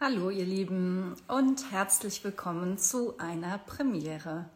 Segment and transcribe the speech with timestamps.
[0.00, 4.48] Hallo ihr Lieben und herzlich willkommen zu einer Premiere,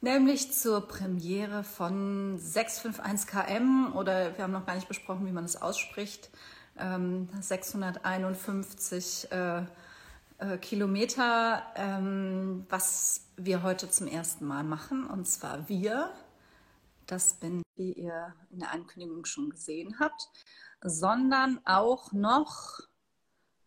[0.00, 5.60] nämlich zur Premiere von 651KM oder wir haben noch gar nicht besprochen, wie man es
[5.60, 6.30] ausspricht,
[6.76, 9.66] 651 ähm,
[10.38, 15.08] äh, äh, Kilometer, ähm, was wir heute zum ersten Mal machen.
[15.08, 16.12] Und zwar wir,
[17.06, 20.28] das bin, wie ihr in der Ankündigung schon gesehen habt,
[20.80, 22.78] sondern auch noch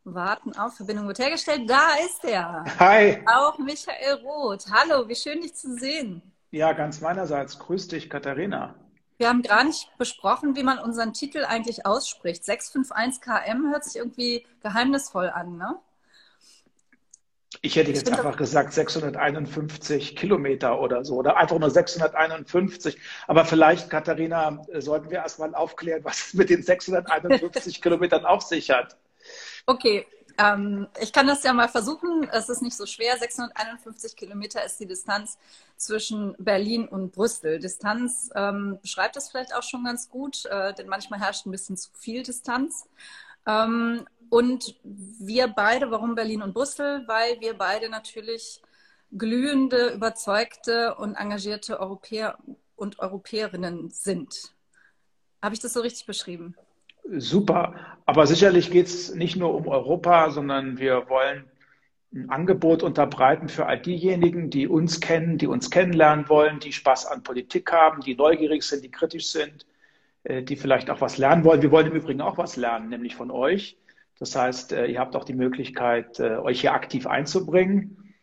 [0.04, 1.70] Warten auf, Verbindung wird hergestellt.
[1.70, 2.66] Da ist er.
[2.80, 3.24] Hi.
[3.28, 4.66] Auch Michael Roth.
[4.72, 6.22] Hallo, wie schön dich zu sehen.
[6.50, 7.60] Ja, ganz meinerseits.
[7.60, 8.76] Grüß dich, Katharina.
[9.18, 12.44] Wir haben gar nicht besprochen, wie man unseren Titel eigentlich ausspricht.
[12.44, 15.76] 651 km hört sich irgendwie geheimnisvoll an, ne?
[17.62, 22.98] Ich hätte jetzt ich einfach gesagt 651 Kilometer oder so oder einfach nur 651.
[23.28, 28.72] Aber vielleicht, Katharina, sollten wir erstmal aufklären, was es mit den 651 Kilometern auf sich
[28.72, 28.98] hat.
[29.66, 30.06] Okay,
[30.38, 32.28] ähm, ich kann das ja mal versuchen.
[32.32, 33.18] Es ist nicht so schwer.
[33.18, 35.38] 651 Kilometer ist die Distanz
[35.78, 37.60] zwischen Berlin und Brüssel.
[37.60, 41.78] Distanz ähm, beschreibt das vielleicht auch schon ganz gut, äh, denn manchmal herrscht ein bisschen
[41.78, 42.88] zu viel Distanz.
[43.46, 47.04] Ähm, und wir beide, warum Berlin und Brüssel?
[47.08, 48.62] Weil wir beide natürlich
[49.12, 52.38] glühende, überzeugte und engagierte Europäer
[52.76, 54.54] und Europäerinnen sind.
[55.42, 56.56] Habe ich das so richtig beschrieben?
[57.04, 57.76] Super.
[58.06, 61.46] Aber sicherlich geht es nicht nur um Europa, sondern wir wollen
[62.14, 67.06] ein Angebot unterbreiten für all diejenigen, die uns kennen, die uns kennenlernen wollen, die Spaß
[67.06, 69.66] an Politik haben, die neugierig sind, die kritisch sind,
[70.24, 71.62] äh, die vielleicht auch was lernen wollen.
[71.62, 73.78] Wir wollen im Übrigen auch was lernen, nämlich von euch.
[74.20, 78.14] Das heißt, äh, ihr habt auch die Möglichkeit, äh, euch hier aktiv einzubringen.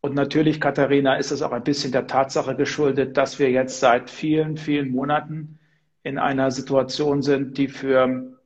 [0.00, 4.08] Und natürlich, Katharina, ist es auch ein bisschen der Tatsache geschuldet, dass wir jetzt seit
[4.08, 5.58] vielen, vielen Monaten
[6.02, 8.38] in einer Situation sind, die für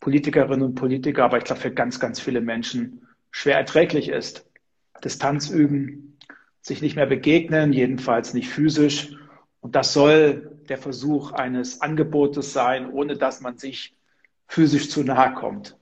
[0.00, 4.46] Politikerinnen und Politiker, aber ich glaube für ganz, ganz viele Menschen schwer erträglich ist.
[5.04, 6.18] Distanz üben,
[6.60, 9.16] sich nicht mehr begegnen, jedenfalls nicht physisch.
[9.60, 13.94] Und das soll der Versuch eines Angebotes sein, ohne dass man sich
[14.46, 15.76] physisch zu nahe kommt.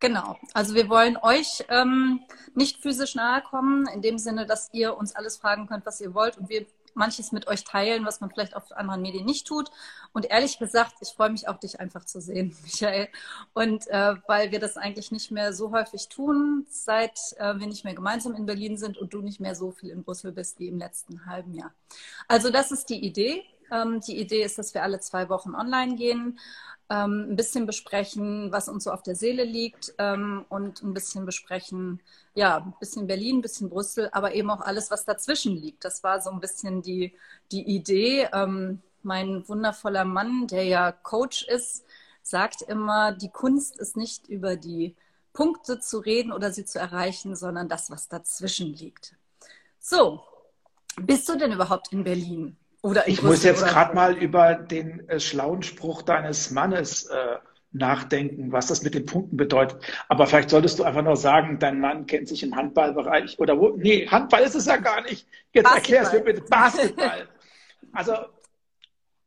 [0.00, 0.38] Genau.
[0.54, 2.20] Also wir wollen euch ähm,
[2.54, 6.14] nicht physisch nahe kommen, in dem Sinne, dass ihr uns alles fragen könnt, was ihr
[6.14, 6.38] wollt.
[6.38, 9.70] Und wir manches mit euch teilen, was man vielleicht auf anderen Medien nicht tut.
[10.12, 13.08] Und ehrlich gesagt, ich freue mich auch, dich einfach zu sehen, Michael.
[13.54, 17.84] Und äh, weil wir das eigentlich nicht mehr so häufig tun, seit äh, wir nicht
[17.84, 20.68] mehr gemeinsam in Berlin sind und du nicht mehr so viel in Brüssel bist wie
[20.68, 21.72] im letzten halben Jahr.
[22.26, 23.44] Also das ist die Idee.
[23.70, 26.38] Ähm, die Idee ist, dass wir alle zwei Wochen online gehen
[26.90, 31.26] ähm, ein bisschen besprechen, was uns so auf der Seele liegt ähm, und ein bisschen
[31.26, 32.00] besprechen,
[32.34, 35.84] ja, ein bisschen Berlin, ein bisschen Brüssel, aber eben auch alles, was dazwischen liegt.
[35.84, 37.14] Das war so ein bisschen die,
[37.52, 38.28] die Idee.
[38.32, 41.84] Ähm, mein wundervoller Mann, der ja Coach ist,
[42.22, 44.96] sagt immer, die Kunst ist nicht über die
[45.32, 49.14] Punkte zu reden oder sie zu erreichen, sondern das, was dazwischen liegt.
[49.78, 50.20] So,
[50.96, 52.56] bist du denn überhaupt in Berlin?
[52.82, 57.36] Oder ich muss jetzt gerade mal über den äh, schlauen Spruch deines Mannes äh,
[57.72, 59.82] nachdenken, was das mit den Punkten bedeutet.
[60.08, 63.70] Aber vielleicht solltest du einfach nur sagen, dein Mann kennt sich im Handballbereich oder wo?
[63.76, 65.26] Nee, Handball ist es ja gar nicht.
[65.52, 66.42] Jetzt erklär es mir bitte.
[66.42, 67.28] Basketball.
[67.92, 68.14] Also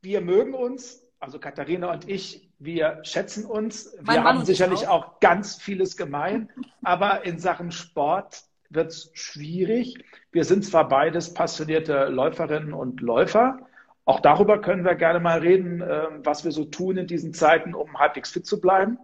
[0.00, 3.92] wir mögen uns, also Katharina und ich, wir schätzen uns.
[3.94, 5.04] Wir mein haben sicherlich auch.
[5.04, 6.50] auch ganz vieles gemein,
[6.82, 8.42] aber in Sachen Sport
[8.74, 10.04] wird es schwierig.
[10.30, 13.58] Wir sind zwar beides passionierte Läuferinnen und Läufer.
[14.04, 17.74] Auch darüber können wir gerne mal reden, ähm, was wir so tun in diesen Zeiten,
[17.74, 18.98] um halbwegs fit zu bleiben.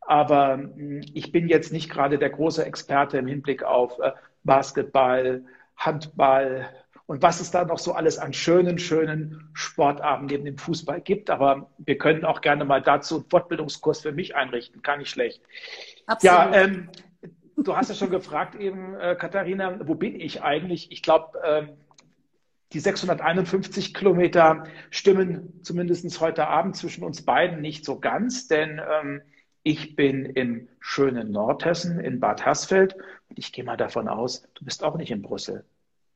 [0.00, 4.12] Aber hm, ich bin jetzt nicht gerade der große Experte im Hinblick auf äh,
[4.44, 5.44] Basketball,
[5.76, 6.68] Handball
[7.10, 11.28] und was es da noch so alles an schönen, schönen Sportarten neben dem Fußball gibt.
[11.28, 14.80] Aber wir können auch gerne mal dazu einen Fortbildungskurs für mich einrichten.
[14.82, 15.42] Kann nicht schlecht.
[16.06, 16.36] Absolut.
[16.36, 16.88] Ja, ähm,
[17.62, 20.90] Du hast ja schon gefragt eben, äh, Katharina, wo bin ich eigentlich?
[20.92, 21.68] Ich glaube, ähm,
[22.72, 29.22] die 651 Kilometer stimmen zumindest heute Abend zwischen uns beiden nicht so ganz, denn ähm,
[29.62, 32.94] ich bin im schönen Nordhessen in Bad Hersfeld
[33.28, 35.64] und ich gehe mal davon aus, du bist auch nicht in Brüssel.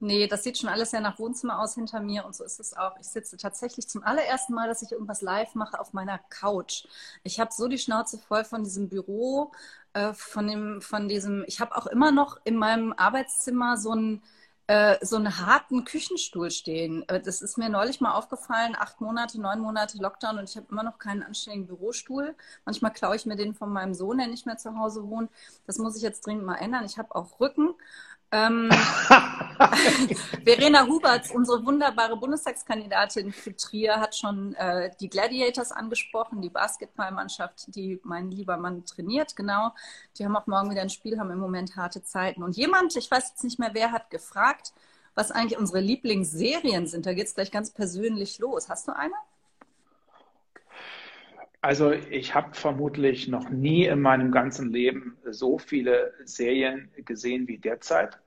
[0.00, 2.76] Nee, das sieht schon alles sehr nach Wohnzimmer aus hinter mir und so ist es
[2.76, 2.96] auch.
[3.00, 6.84] Ich sitze tatsächlich zum allerersten Mal, dass ich irgendwas live mache auf meiner Couch.
[7.22, 9.52] Ich habe so die Schnauze voll von diesem Büro,
[9.94, 11.44] äh, von dem, von diesem.
[11.46, 14.22] Ich habe auch immer noch in meinem Arbeitszimmer so einen
[14.66, 17.06] äh, so einen harten Küchenstuhl stehen.
[17.08, 18.74] Äh, das ist mir neulich mal aufgefallen.
[18.78, 22.34] Acht Monate, neun Monate Lockdown und ich habe immer noch keinen anständigen Bürostuhl.
[22.64, 25.30] Manchmal klaue ich mir den von meinem Sohn, der nicht mehr zu Hause wohnt.
[25.66, 26.84] Das muss ich jetzt dringend mal ändern.
[26.84, 27.74] Ich habe auch Rücken.
[28.34, 28.68] Ähm,
[30.44, 37.74] Verena Huberts, unsere wunderbare Bundestagskandidatin für Trier, hat schon äh, die Gladiators angesprochen, die Basketballmannschaft,
[37.76, 39.72] die mein lieber Mann trainiert, genau.
[40.18, 42.42] Die haben auch morgen wieder ein Spiel, haben im Moment harte Zeiten.
[42.42, 44.72] Und jemand, ich weiß jetzt nicht mehr wer, hat gefragt,
[45.14, 47.06] was eigentlich unsere Lieblingsserien sind.
[47.06, 48.68] Da geht es gleich ganz persönlich los.
[48.68, 49.14] Hast du eine?
[51.60, 57.58] Also ich habe vermutlich noch nie in meinem ganzen Leben so viele Serien gesehen wie
[57.58, 58.18] derzeit.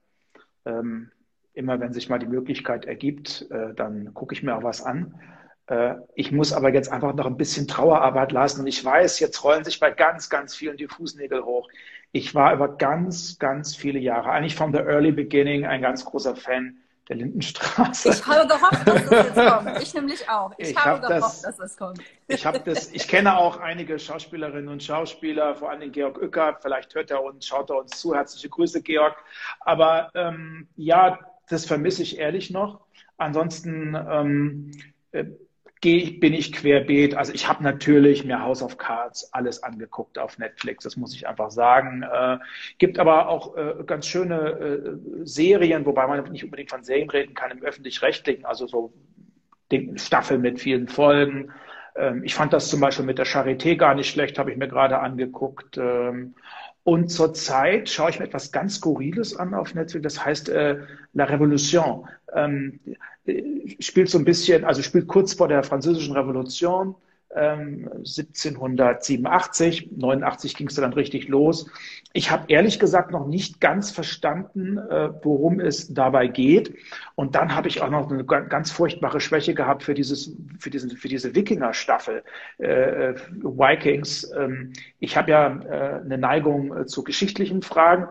[0.67, 1.11] Ähm,
[1.53, 5.19] immer wenn sich mal die Möglichkeit ergibt, äh, dann gucke ich mir auch was an.
[5.67, 8.61] Äh, ich muss aber jetzt einfach noch ein bisschen Trauerarbeit leisten.
[8.61, 11.67] Und ich weiß, jetzt rollen sich bei ganz, ganz vielen die Fußnägel hoch.
[12.11, 16.35] Ich war über ganz, ganz viele Jahre, eigentlich from the early beginning, ein ganz großer
[16.35, 18.09] Fan der Lindenstraße.
[18.09, 19.81] Ich habe gehofft, dass das jetzt kommt.
[19.81, 20.51] Ich nämlich auch.
[20.57, 21.99] Ich, ich habe hab gehofft, das, dass das kommt.
[22.27, 26.57] Ich das, ich kenne auch einige Schauspielerinnen und Schauspieler, vor allem Georg Uecker.
[26.61, 28.13] Vielleicht hört er uns, schaut er uns zu.
[28.13, 29.15] Herzliche Grüße, Georg.
[29.61, 31.19] Aber ähm, ja,
[31.49, 32.81] das vermisse ich ehrlich noch.
[33.17, 34.71] Ansonsten ähm,
[35.11, 35.25] äh,
[35.81, 37.15] gehe, bin ich querbeet.
[37.15, 41.27] Also ich habe natürlich mir House of Cards alles angeguckt auf Netflix, das muss ich
[41.27, 42.03] einfach sagen.
[42.03, 42.37] Äh,
[42.77, 47.33] gibt aber auch äh, ganz schöne äh, Serien, wobei man nicht unbedingt von Serien reden
[47.33, 48.93] kann im öffentlich-rechtlichen, also so
[49.95, 51.51] Staffeln mit vielen Folgen.
[51.95, 54.67] Ähm, ich fand das zum Beispiel mit der Charité gar nicht schlecht, habe ich mir
[54.67, 55.77] gerade angeguckt.
[55.77, 56.35] Ähm,
[56.87, 60.77] und zurzeit schaue ich mir etwas ganz Skurriles an auf Netflix, das heißt äh,
[61.11, 62.05] La Révolution.
[62.33, 62.79] Ähm,
[63.79, 66.95] spielt so ein bisschen, also spielt kurz vor der Französischen Revolution,
[67.35, 71.69] ähm, 1787, 89 ging es dann richtig los.
[72.13, 76.75] Ich habe ehrlich gesagt noch nicht ganz verstanden, äh, worum es dabei geht.
[77.15, 80.97] Und dann habe ich auch noch eine ganz furchtbare Schwäche gehabt für dieses, für diesen,
[80.97, 82.23] für diese Wikinger-Staffel
[82.57, 84.31] äh, Vikings.
[84.31, 88.07] Ähm, ich habe ja äh, eine Neigung äh, zu geschichtlichen Fragen.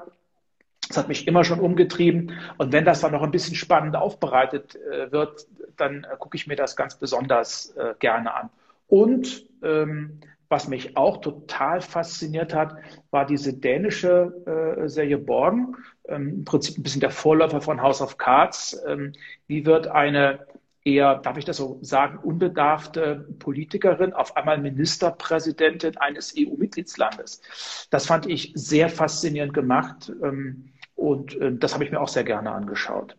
[0.89, 2.33] Das hat mich immer schon umgetrieben.
[2.59, 4.79] Und wenn das dann noch ein bisschen spannend aufbereitet
[5.11, 8.51] wird, dann gucke ich mir das ganz besonders gerne an.
[8.87, 12.77] Und ähm, was mich auch total fasziniert hat,
[13.11, 15.77] war diese dänische äh, Serie Borgen,
[16.09, 18.81] ähm, im Prinzip ein bisschen der Vorläufer von House of Cards.
[18.87, 19.13] Ähm,
[19.49, 20.47] wie wird eine
[20.85, 27.89] eher, darf ich das so sagen, unbedarfte Politikerin auf einmal Ministerpräsidentin eines EU-Mitgliedslandes?
[27.91, 30.13] Das fand ich sehr faszinierend gemacht.
[30.23, 33.17] Ähm, und äh, das habe ich mir auch sehr gerne angeschaut.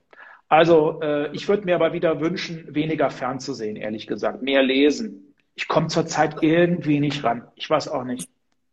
[0.48, 5.27] Also äh, ich würde mir aber wieder wünschen, weniger fernzusehen, ehrlich gesagt, mehr lesen.
[5.58, 7.48] Ich komme zurzeit irgendwie nicht ran.
[7.56, 8.30] Ich weiß auch nicht.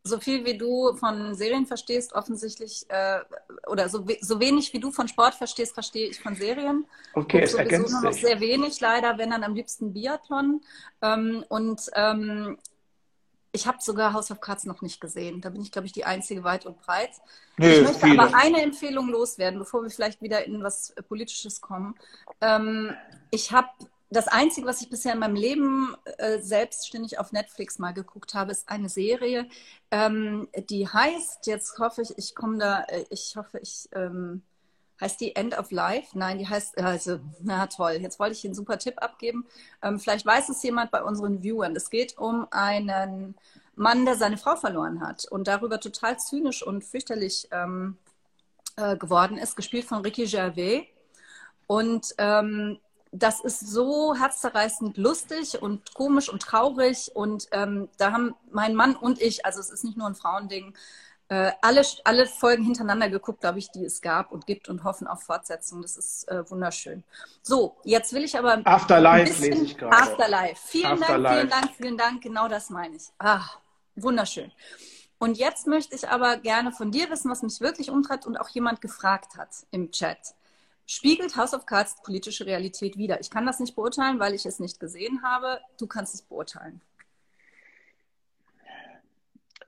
[0.07, 3.21] So viel wie du von Serien verstehst, offensichtlich, äh,
[3.67, 6.87] oder so, so wenig wie du von Sport verstehst, verstehe ich von Serien.
[7.15, 8.23] Okay, es ergänzt nur noch sich.
[8.23, 10.61] sehr wenig, leider, wenn dann am liebsten Biathlon.
[11.01, 12.59] Ähm, und ähm,
[13.53, 15.41] ich habe sogar House of Cards noch nicht gesehen.
[15.41, 17.13] Da bin ich, glaube ich, die einzige weit und breit.
[17.57, 18.21] Nee, ich möchte viele.
[18.21, 21.95] aber eine Empfehlung loswerden, bevor wir vielleicht wieder in was Politisches kommen.
[22.43, 22.95] Ähm,
[23.31, 23.69] ich habe
[24.11, 28.53] das Einzige, was ich bisher in meinem Leben äh, selbstständig auf Netflix mal geguckt habe,
[28.53, 29.49] ist eine Serie,
[29.91, 34.43] ähm, die heißt, jetzt hoffe ich, ich komme da, äh, ich hoffe, ich ähm,
[35.01, 36.17] Heißt die End of Life?
[36.17, 39.45] Nein, die heißt, also, na toll, jetzt wollte ich einen super Tipp abgeben.
[39.83, 41.75] Ähm, vielleicht weiß es jemand bei unseren Viewern.
[41.75, 43.35] Es geht um einen
[43.75, 47.99] Mann, der seine Frau verloren hat und darüber total zynisch und fürchterlich ähm,
[48.77, 50.85] äh, geworden ist, gespielt von Ricky Gervais.
[51.67, 52.79] Und ähm,
[53.15, 57.13] das ist so herzzerreißend lustig und komisch und traurig.
[57.15, 60.75] Und ähm, da haben mein Mann und ich, also es ist nicht nur ein Frauending,
[61.29, 65.07] äh, alle, alle Folgen hintereinander geguckt, glaube ich, die es gab und gibt und hoffen
[65.07, 65.81] auf Fortsetzung.
[65.81, 67.05] Das ist äh, wunderschön.
[67.41, 68.61] So, jetzt will ich aber.
[68.65, 69.97] Afterlife lese ich gerade.
[69.97, 70.61] Afterlife.
[70.67, 71.23] Vielen Afterlife.
[71.23, 72.23] Dank, vielen Dank, vielen Dank.
[72.23, 73.05] Genau das meine ich.
[73.19, 73.45] Ah,
[73.95, 74.51] wunderschön.
[75.19, 78.49] Und jetzt möchte ich aber gerne von dir wissen, was mich wirklich umtreibt und auch
[78.49, 80.19] jemand gefragt hat im Chat.
[80.87, 83.21] Spiegelt House of Cards politische Realität wider?
[83.21, 85.61] Ich kann das nicht beurteilen, weil ich es nicht gesehen habe.
[85.79, 86.83] Du kannst es beurteilen.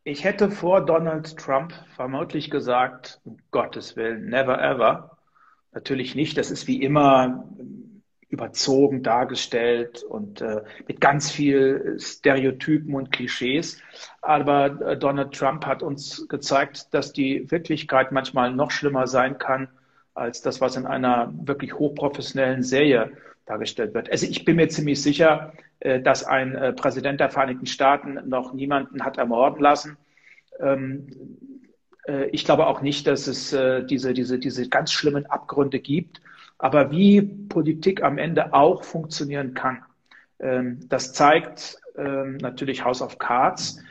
[0.05, 5.19] Ich hätte vor Donald Trump vermutlich gesagt, um Gottes Willen, never ever.
[5.73, 6.37] Natürlich nicht.
[6.39, 7.49] Das ist wie immer
[8.29, 13.81] überzogen dargestellt und äh, mit ganz viel Stereotypen und Klischees.
[14.21, 19.69] Aber äh, Donald Trump hat uns gezeigt, dass die Wirklichkeit manchmal noch schlimmer sein kann
[20.17, 23.13] als das, was in einer wirklich hochprofessionellen Serie
[23.45, 24.11] dargestellt wird.
[24.11, 28.53] Also ich bin mir ziemlich sicher, äh, dass ein äh, Präsident der Vereinigten Staaten noch
[28.53, 29.97] niemanden hat ermorden lassen.
[30.59, 31.07] Ähm,
[32.07, 33.51] äh, ich glaube auch nicht, dass es
[33.87, 36.21] diese, diese, diese ganz schlimmen Abgründe gibt.
[36.59, 39.85] Aber wie Politik am Ende auch funktionieren kann,
[40.41, 43.83] ähm, das zeigt ähm, natürlich House of Cards,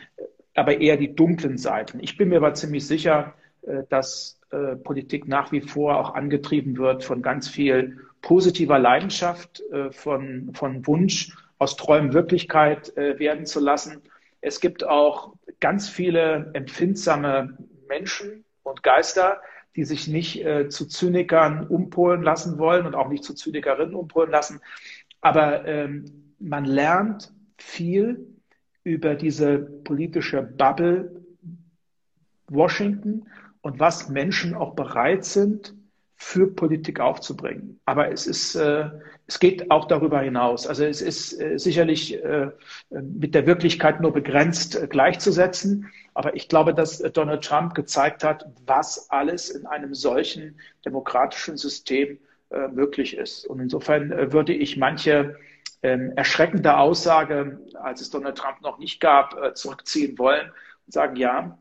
[0.55, 1.99] aber eher die dunklen Seiten.
[1.99, 3.33] Ich bin mir aber ziemlich sicher,
[3.89, 9.91] dass äh, Politik nach wie vor auch angetrieben wird von ganz viel positiver Leidenschaft, äh,
[9.91, 14.01] von, von Wunsch, aus Träumen Wirklichkeit äh, werden zu lassen.
[14.41, 17.57] Es gibt auch ganz viele empfindsame
[17.87, 19.41] Menschen und Geister,
[19.75, 24.31] die sich nicht äh, zu Zynikern umpolen lassen wollen und auch nicht zu Zynikerinnen umpolen
[24.31, 24.61] lassen.
[25.21, 28.27] Aber ähm, man lernt viel
[28.83, 31.23] über diese politische Bubble
[32.47, 33.27] Washington
[33.65, 35.73] und was Menschen auch bereit sind,
[36.17, 37.79] für Politik aufzubringen.
[37.85, 38.91] Aber es ist, äh,
[39.25, 40.67] es geht auch darüber hinaus.
[40.67, 42.51] Also es ist äh, sicherlich äh,
[42.91, 45.91] mit der Wirklichkeit nur begrenzt äh, gleichzusetzen.
[46.13, 52.19] Aber ich glaube, dass Donald Trump gezeigt hat, was alles in einem solchen demokratischen System
[52.51, 53.47] äh, möglich ist.
[53.47, 55.37] Und insofern äh, würde ich manche
[55.81, 60.51] ähm, erschreckende Aussage, als es Donald Trump noch nicht gab, zurückziehen wollen
[60.85, 61.57] und sagen, ja,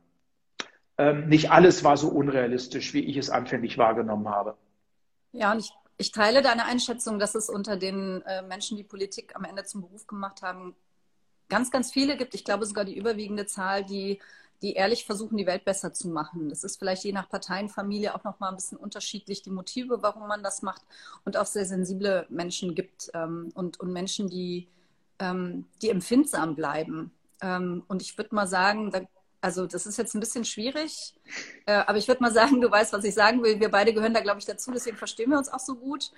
[0.98, 4.56] ähm, nicht alles war so unrealistisch, wie ich es anfänglich wahrgenommen habe.
[5.32, 9.34] Ja, und ich, ich teile deine Einschätzung, dass es unter den äh, Menschen, die Politik
[9.34, 10.76] am Ende zum Beruf gemacht haben,
[11.48, 12.34] ganz, ganz viele gibt.
[12.34, 14.20] Ich glaube sogar die überwiegende Zahl, die,
[14.62, 16.48] die ehrlich versuchen, die Welt besser zu machen.
[16.48, 20.42] Das ist vielleicht je nach Parteienfamilie auch nochmal ein bisschen unterschiedlich, die Motive, warum man
[20.42, 20.82] das macht.
[21.24, 24.68] Und auch sehr sensible Menschen gibt ähm, und, und Menschen, die,
[25.18, 27.10] ähm, die empfindsam bleiben.
[27.42, 29.00] Ähm, und ich würde mal sagen, da
[29.44, 31.12] also das ist jetzt ein bisschen schwierig,
[31.66, 33.60] äh, aber ich würde mal sagen, du weißt, was ich sagen will.
[33.60, 36.12] Wir beide gehören da, glaube ich, dazu, deswegen verstehen wir uns auch so gut.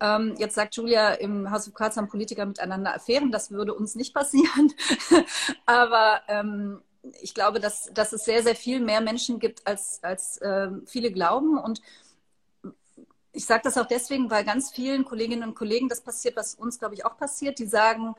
[0.00, 3.30] Ähm, jetzt sagt Julia, im House of Cards haben Politiker miteinander Affären.
[3.30, 4.72] Das würde uns nicht passieren.
[5.66, 6.80] aber ähm,
[7.20, 11.12] ich glaube, dass, dass es sehr, sehr viel mehr Menschen gibt, als, als äh, viele
[11.12, 11.58] glauben.
[11.58, 11.82] Und
[13.32, 16.78] ich sage das auch deswegen, weil ganz vielen Kolleginnen und Kollegen das passiert, was uns,
[16.78, 17.58] glaube ich, auch passiert.
[17.58, 18.14] Die sagen,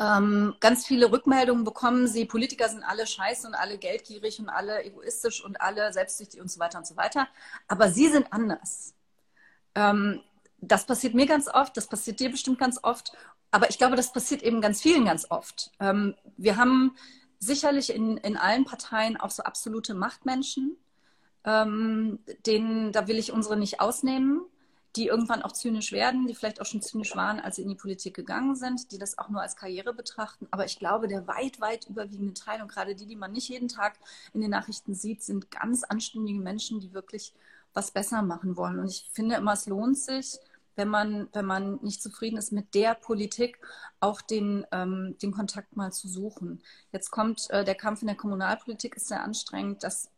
[0.00, 4.82] ähm, ganz viele Rückmeldungen bekommen sie, Politiker sind alle scheiße und alle geldgierig und alle
[4.84, 7.28] egoistisch und alle selbstsüchtig und so weiter und so weiter.
[7.68, 8.94] Aber sie sind anders.
[9.74, 10.20] Ähm,
[10.58, 13.12] das passiert mir ganz oft, das passiert dir bestimmt ganz oft.
[13.50, 15.70] Aber ich glaube, das passiert eben ganz vielen ganz oft.
[15.78, 16.96] Ähm, wir haben
[17.38, 20.76] sicherlich in, in allen Parteien auch so absolute Machtmenschen.
[21.44, 24.40] Ähm, denen, da will ich unsere nicht ausnehmen
[24.96, 27.74] die irgendwann auch zynisch werden, die vielleicht auch schon zynisch waren, als sie in die
[27.74, 30.46] Politik gegangen sind, die das auch nur als Karriere betrachten.
[30.50, 33.68] Aber ich glaube, der weit, weit überwiegende Teil und gerade die, die man nicht jeden
[33.68, 33.98] Tag
[34.32, 37.32] in den Nachrichten sieht, sind ganz anständige Menschen, die wirklich
[37.72, 38.78] was besser machen wollen.
[38.78, 40.38] Und ich finde immer, es lohnt sich,
[40.76, 43.58] wenn man, wenn man nicht zufrieden ist mit der Politik,
[44.00, 46.62] auch den, ähm, den Kontakt mal zu suchen.
[46.92, 49.82] Jetzt kommt äh, der Kampf in der Kommunalpolitik, ist sehr anstrengend.
[49.82, 50.10] Das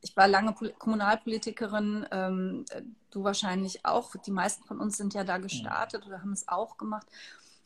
[0.00, 2.64] ich war lange Kommunalpolitikerin, ähm,
[3.10, 4.14] du wahrscheinlich auch.
[4.16, 7.06] Die meisten von uns sind ja da gestartet oder haben es auch gemacht.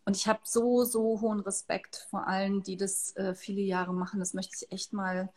[0.04, 4.18] Und ich habe so, so hohen Respekt vor allen, die das äh, viele Jahre machen.
[4.18, 5.28] Das möchte ich echt mal,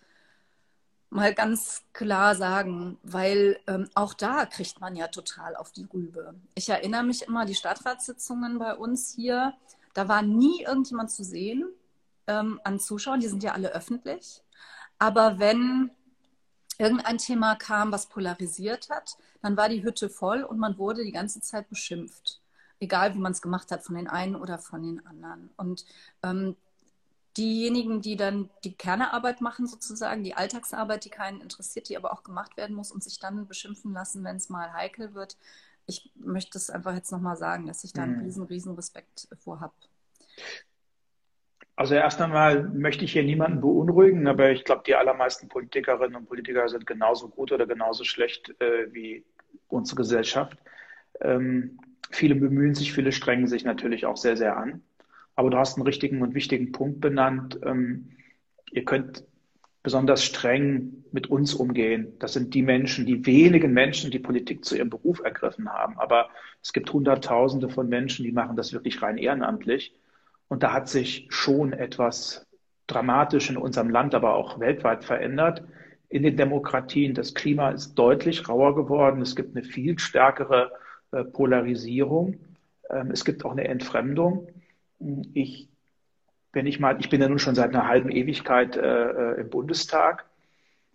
[1.10, 6.34] mal ganz klar sagen, weil ähm, auch da kriegt man ja total auf die Rübe.
[6.56, 9.54] Ich erinnere mich immer, die Stadtratssitzungen bei uns hier,
[9.94, 11.66] da war nie irgendjemand zu sehen
[12.28, 14.42] ähm, an Zuschauern, die sind ja alle öffentlich.
[14.98, 15.92] Aber wenn
[16.80, 21.12] irgendein Thema kam, was polarisiert hat, dann war die Hütte voll und man wurde die
[21.12, 22.42] ganze Zeit beschimpft.
[22.80, 25.50] Egal, wie man es gemacht hat, von den einen oder von den anderen.
[25.56, 25.86] Und
[26.24, 26.56] ähm,
[27.38, 32.24] diejenigen, die dann die Kernearbeit machen, sozusagen, die Alltagsarbeit, die keinen interessiert, die aber auch
[32.24, 35.38] gemacht werden muss und sich dann beschimpfen lassen, wenn es mal heikel wird.
[35.86, 38.26] Ich möchte es einfach jetzt nochmal sagen, dass ich da einen mhm.
[38.26, 39.74] riesen, riesen Respekt vor habe.
[41.76, 46.26] Also erst einmal möchte ich hier niemanden beunruhigen, aber ich glaube, die allermeisten Politikerinnen und
[46.26, 49.26] Politiker sind genauso gut oder genauso schlecht äh, wie
[49.68, 50.58] unsere Gesellschaft.
[51.20, 51.80] Ähm,
[52.12, 54.84] viele bemühen sich, viele strengen sich natürlich auch sehr, sehr an.
[55.36, 57.60] Aber du hast einen richtigen und wichtigen Punkt benannt.
[57.64, 58.12] Ähm,
[58.72, 59.26] ihr könnt
[59.84, 62.14] besonders streng mit uns umgehen.
[62.20, 66.00] Das sind die Menschen, die wenigen Menschen, die Politik zu ihrem Beruf ergriffen haben.
[66.00, 66.30] Aber
[66.64, 69.94] es gibt Hunderttausende von Menschen, die machen das wirklich rein ehrenamtlich.
[70.48, 72.46] Und da hat sich schon etwas
[72.88, 75.64] dramatisch in unserem Land, aber auch weltweit verändert.
[76.10, 79.22] In den Demokratien, das Klima ist deutlich rauer geworden.
[79.22, 80.72] Es gibt eine viel stärkere
[81.12, 82.40] äh, Polarisierung.
[82.90, 84.48] Ähm, es gibt auch eine Entfremdung.
[85.34, 85.68] Ich,
[86.54, 89.50] wenn ich mal, ich bin ja nun schon seit einer halben Ewigkeit äh, äh im
[89.50, 90.26] Bundestag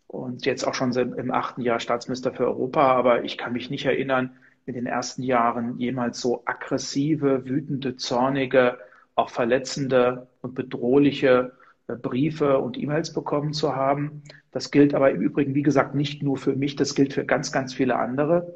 [0.07, 3.85] und jetzt auch schon im achten Jahr Staatsminister für Europa, aber ich kann mich nicht
[3.85, 8.79] erinnern, in den ersten Jahren jemals so aggressive, wütende, zornige,
[9.15, 11.53] auch verletzende und bedrohliche
[11.91, 14.23] äh, Briefe und E-Mails bekommen zu haben.
[14.51, 17.53] Das gilt aber im Übrigen, wie gesagt, nicht nur für mich, das gilt für ganz,
[17.53, 18.55] ganz viele andere.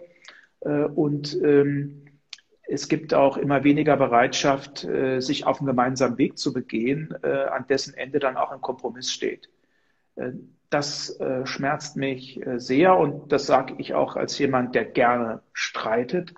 [0.60, 2.06] Äh, und ähm,
[2.66, 7.66] es gibt auch immer weniger Bereitschaft, äh, sich auf einen gemeinsamen Weg zu begehen, an
[7.68, 9.50] dessen Ende dann auch ein Kompromiss steht.
[10.70, 16.34] Das schmerzt mich sehr und das sage ich auch als jemand, der gerne streitet.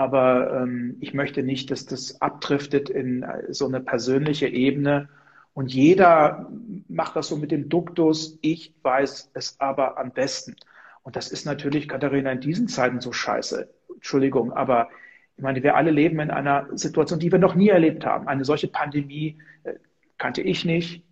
[0.00, 5.10] Aber ähm, ich möchte nicht, dass das abdriftet in äh, so eine persönliche Ebene.
[5.52, 6.50] Und jeder
[6.88, 10.56] macht das so mit dem Duktus, ich weiß es aber am besten.
[11.02, 13.68] Und das ist natürlich, Katharina, in diesen Zeiten so scheiße.
[13.94, 14.88] Entschuldigung, aber
[15.36, 18.26] ich meine, wir alle leben in einer Situation, die wir noch nie erlebt haben.
[18.26, 19.74] Eine solche Pandemie äh,
[20.16, 21.04] kannte ich nicht,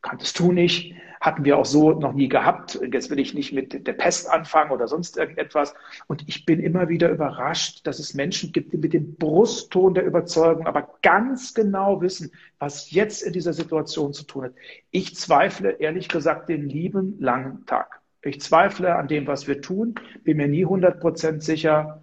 [0.00, 2.80] kanntest du nicht, hatten wir auch so noch nie gehabt.
[2.92, 5.74] Jetzt will ich nicht mit der Pest anfangen oder sonst irgendetwas.
[6.06, 10.04] Und ich bin immer wieder überrascht, dass es Menschen gibt, die mit dem Brustton der
[10.06, 14.52] Überzeugung aber ganz genau wissen, was jetzt in dieser Situation zu tun hat.
[14.90, 18.00] Ich zweifle ehrlich gesagt den lieben langen Tag.
[18.22, 22.02] Ich zweifle an dem, was wir tun, bin mir nie 100 Prozent sicher,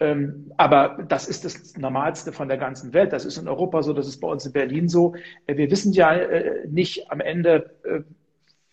[0.00, 3.12] ähm, aber das ist das Normalste von der ganzen Welt.
[3.12, 5.14] Das ist in Europa so, das ist bei uns in Berlin so.
[5.46, 8.00] Äh, wir wissen ja äh, nicht am Ende, äh,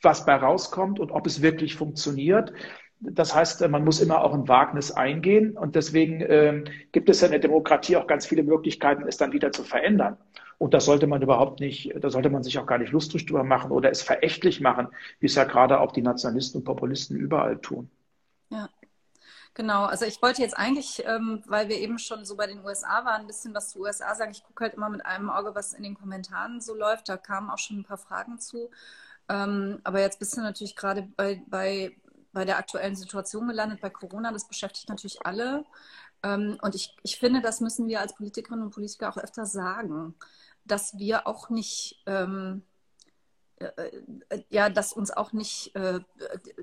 [0.02, 2.54] was bei rauskommt und ob es wirklich funktioniert.
[3.00, 7.28] Das heißt, man muss immer auch ein Wagnis eingehen und deswegen ähm, gibt es ja
[7.28, 10.18] in der Demokratie auch ganz viele Möglichkeiten, es dann wieder zu verändern.
[10.58, 13.44] Und das sollte man überhaupt nicht, da sollte man sich auch gar nicht lustig drüber
[13.44, 14.88] machen oder es verächtlich machen,
[15.20, 17.92] wie es ja gerade auch die Nationalisten und Populisten überall tun.
[18.50, 18.70] Ja.
[19.54, 23.06] Genau, also ich wollte jetzt eigentlich, ähm, weil wir eben schon so bei den USA
[23.06, 24.30] waren, ein bisschen was zu USA sagen.
[24.30, 27.10] Ich gucke halt immer mit einem Auge, was in den Kommentaren so läuft.
[27.10, 28.70] Da kamen auch schon ein paar Fragen zu.
[29.30, 31.96] Ähm, aber jetzt bist du natürlich gerade bei, bei,
[32.34, 34.32] bei der aktuellen Situation gelandet, bei Corona.
[34.32, 35.66] Das beschäftigt natürlich alle.
[36.24, 40.16] Ähm, und ich, ich finde, das müssen wir als Politikerinnen und Politiker auch öfter sagen,
[40.66, 42.64] dass wir auch nicht ähm,
[43.60, 43.72] äh,
[44.30, 46.00] äh, ja, dass uns auch nicht äh,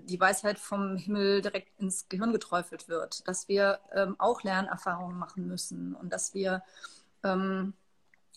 [0.02, 5.48] die Weisheit vom Himmel direkt ins Gehirn geträufelt wird, dass wir ähm, auch Lernerfahrungen machen
[5.48, 6.62] müssen und dass wir,
[7.24, 7.74] ähm,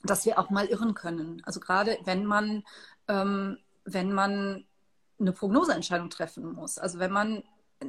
[0.03, 1.43] dass wir auch mal irren können.
[1.45, 2.63] Also gerade wenn man,
[3.07, 4.65] ähm, wenn man
[5.19, 7.43] eine Prognoseentscheidung treffen muss, also wenn man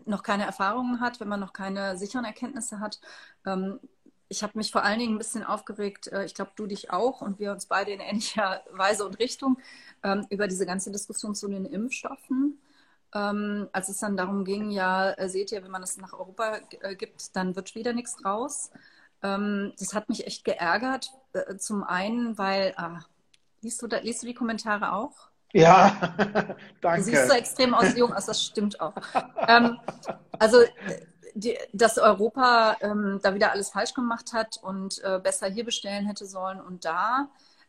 [0.07, 3.01] noch keine Erfahrungen hat, wenn man noch keine sicheren Erkenntnisse hat,
[3.45, 3.81] ähm,
[4.29, 7.21] ich habe mich vor allen Dingen ein bisschen aufgeregt, äh, ich glaube, du dich auch
[7.21, 9.59] und wir uns beide in ähnlicher Weise und Richtung,
[10.03, 12.61] ähm, über diese ganze Diskussion zu den Impfstoffen.
[13.15, 16.59] Ähm, als es dann darum ging, ja, äh, seht ihr, wenn man das nach Europa
[16.83, 18.71] äh, gibt, dann wird wieder nichts raus.
[19.21, 21.11] Das hat mich echt geärgert.
[21.59, 23.01] zum einen, weil, ah,
[23.63, 25.29] liest, du da, liest du die Kommentare auch?
[25.53, 25.97] Ja,
[26.81, 26.99] danke.
[26.99, 28.95] Du siehst so extrem aus, jung aus, das stimmt auch.
[29.47, 29.79] ähm,
[30.39, 30.59] also
[31.35, 36.07] die, dass Europa ähm, da wieder alles falsch gemacht hat und äh, besser hier bestellen
[36.07, 37.29] hätte sollen und da.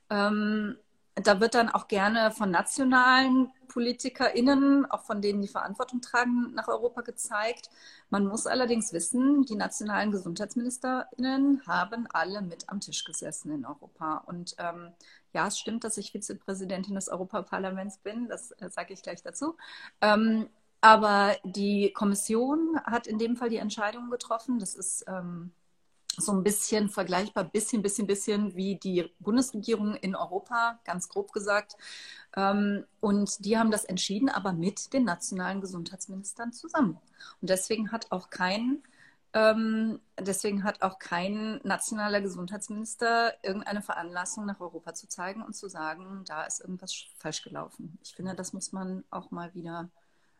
[0.09, 0.77] Ähm,
[1.23, 6.67] da wird dann auch gerne von nationalen PolitikerInnen, auch von denen die Verantwortung tragen, nach
[6.67, 7.69] Europa gezeigt.
[8.09, 14.23] Man muss allerdings wissen, die nationalen GesundheitsministerInnen haben alle mit am Tisch gesessen in Europa.
[14.25, 14.91] Und ähm,
[15.33, 19.55] ja, es stimmt, dass ich Vizepräsidentin des Europaparlaments bin, das äh, sage ich gleich dazu.
[20.01, 20.49] Ähm,
[20.81, 24.59] aber die Kommission hat in dem Fall die Entscheidung getroffen.
[24.59, 25.51] Das ist ähm,
[26.19, 31.75] so ein bisschen vergleichbar, bisschen, bisschen, bisschen wie die Bundesregierung in Europa, ganz grob gesagt.
[32.35, 36.99] Ähm, und die haben das entschieden, aber mit den nationalen Gesundheitsministern zusammen.
[37.41, 38.83] Und deswegen hat auch kein
[39.33, 45.67] ähm, deswegen hat auch kein nationaler Gesundheitsminister irgendeine Veranlassung nach Europa zu zeigen und zu
[45.67, 47.99] sagen, da ist irgendwas falsch gelaufen.
[48.03, 49.89] Ich finde, das muss man auch mal wieder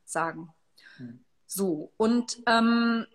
[0.06, 0.50] sagen.
[0.98, 1.24] Hm.
[1.46, 3.06] So, und ähm,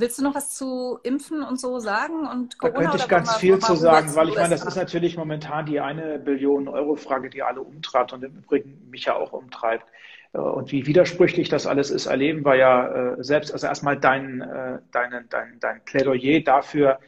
[0.00, 2.26] willst du noch was zu Impfen und so sagen?
[2.26, 5.16] Und Corona, da könnte ich ganz viel zu sagen, weil ich meine, das ist natürlich
[5.16, 9.32] momentan die eine Billion Euro Frage, die alle umtreibt und im Übrigen mich ja auch
[9.32, 9.86] umtreibt.
[10.32, 13.52] Äh, und wie widersprüchlich das alles ist, erleben wir ja äh, selbst.
[13.52, 16.98] Also erstmal dein, äh, dein, dein, dein Plädoyer dafür,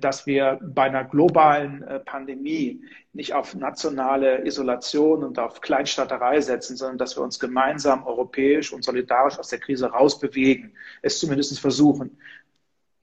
[0.00, 2.80] dass wir bei einer globalen Pandemie
[3.12, 8.82] nicht auf nationale Isolation und auf Kleinstaaterei setzen, sondern dass wir uns gemeinsam europäisch und
[8.82, 12.18] solidarisch aus der Krise rausbewegen, es zumindest versuchen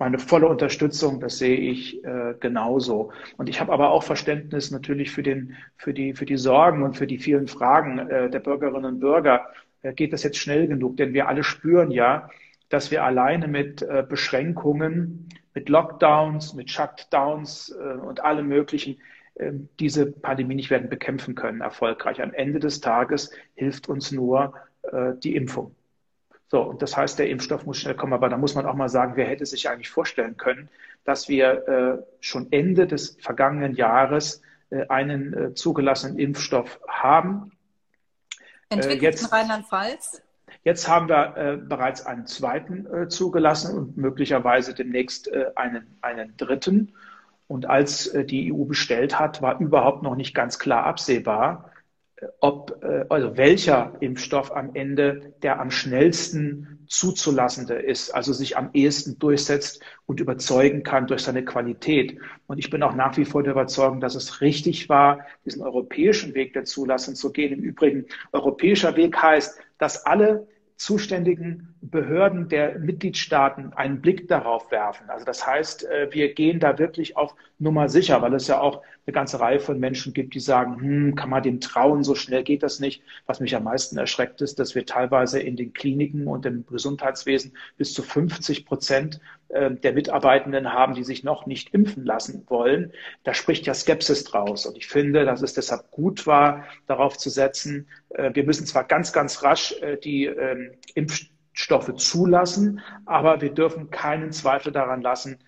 [0.01, 3.11] meine volle Unterstützung, das sehe ich äh, genauso.
[3.37, 6.97] Und ich habe aber auch Verständnis natürlich für, den, für, die, für die Sorgen und
[6.97, 9.45] für die vielen Fragen äh, der Bürgerinnen und Bürger.
[9.83, 10.97] Äh, geht das jetzt schnell genug?
[10.97, 12.31] Denn wir alle spüren ja,
[12.71, 18.99] dass wir alleine mit äh, Beschränkungen, mit Lockdowns, mit Shutdowns äh, und allem Möglichen
[19.35, 22.21] äh, diese Pandemie nicht werden bekämpfen können, erfolgreich.
[22.21, 24.53] Am Ende des Tages hilft uns nur
[24.83, 25.75] äh, die Impfung.
[26.47, 28.13] So, und das heißt, der Impfstoff muss schnell kommen.
[28.13, 30.69] Aber da muss man auch mal sagen, wer hätte sich eigentlich vorstellen können,
[31.03, 37.51] dass wir äh, schon Ende des vergangenen Jahres äh, einen zugelassenen Impfstoff haben.
[38.69, 40.21] Entwickelt in Rheinland-Pfalz?
[40.63, 46.37] Jetzt haben wir äh, bereits einen zweiten äh, zugelassen und möglicherweise demnächst äh, einen, einen
[46.37, 46.93] dritten.
[47.47, 51.70] Und als die EU bestellt hat, war überhaupt noch nicht ganz klar absehbar,
[52.39, 58.69] ob, äh, also welcher Impfstoff am Ende der am schnellsten zuzulassende ist, also sich am
[58.73, 62.19] ehesten durchsetzt und überzeugen kann durch seine Qualität.
[62.47, 66.33] Und ich bin auch nach wie vor der Überzeugung, dass es richtig war, diesen europäischen
[66.33, 67.53] Weg der Zulassung zu gehen.
[67.53, 75.09] Im Übrigen, europäischer Weg heißt, dass alle zuständigen Behörden der Mitgliedstaaten einen Blick darauf werfen.
[75.11, 78.81] Also das heißt, äh, wir gehen da wirklich auf Nummer sicher, weil es ja auch
[79.05, 82.43] eine ganze Reihe von Menschen gibt, die sagen, hm, kann man dem trauen, so schnell
[82.43, 83.01] geht das nicht.
[83.25, 87.53] Was mich am meisten erschreckt ist, dass wir teilweise in den Kliniken und im Gesundheitswesen
[87.77, 92.93] bis zu 50 Prozent äh, der Mitarbeitenden haben, die sich noch nicht impfen lassen wollen.
[93.23, 94.67] Da spricht ja Skepsis draus.
[94.67, 98.83] Und ich finde, dass es deshalb gut war, darauf zu setzen, äh, wir müssen zwar
[98.83, 105.39] ganz, ganz rasch äh, die ähm, Impfstoffe zulassen, aber wir dürfen keinen Zweifel daran lassen,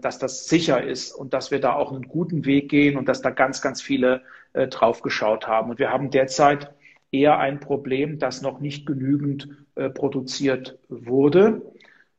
[0.00, 3.20] dass das sicher ist und dass wir da auch einen guten Weg gehen und dass
[3.20, 5.70] da ganz, ganz viele äh, drauf geschaut haben.
[5.70, 6.72] Und wir haben derzeit
[7.12, 11.62] eher ein Problem, dass noch nicht genügend äh, produziert wurde.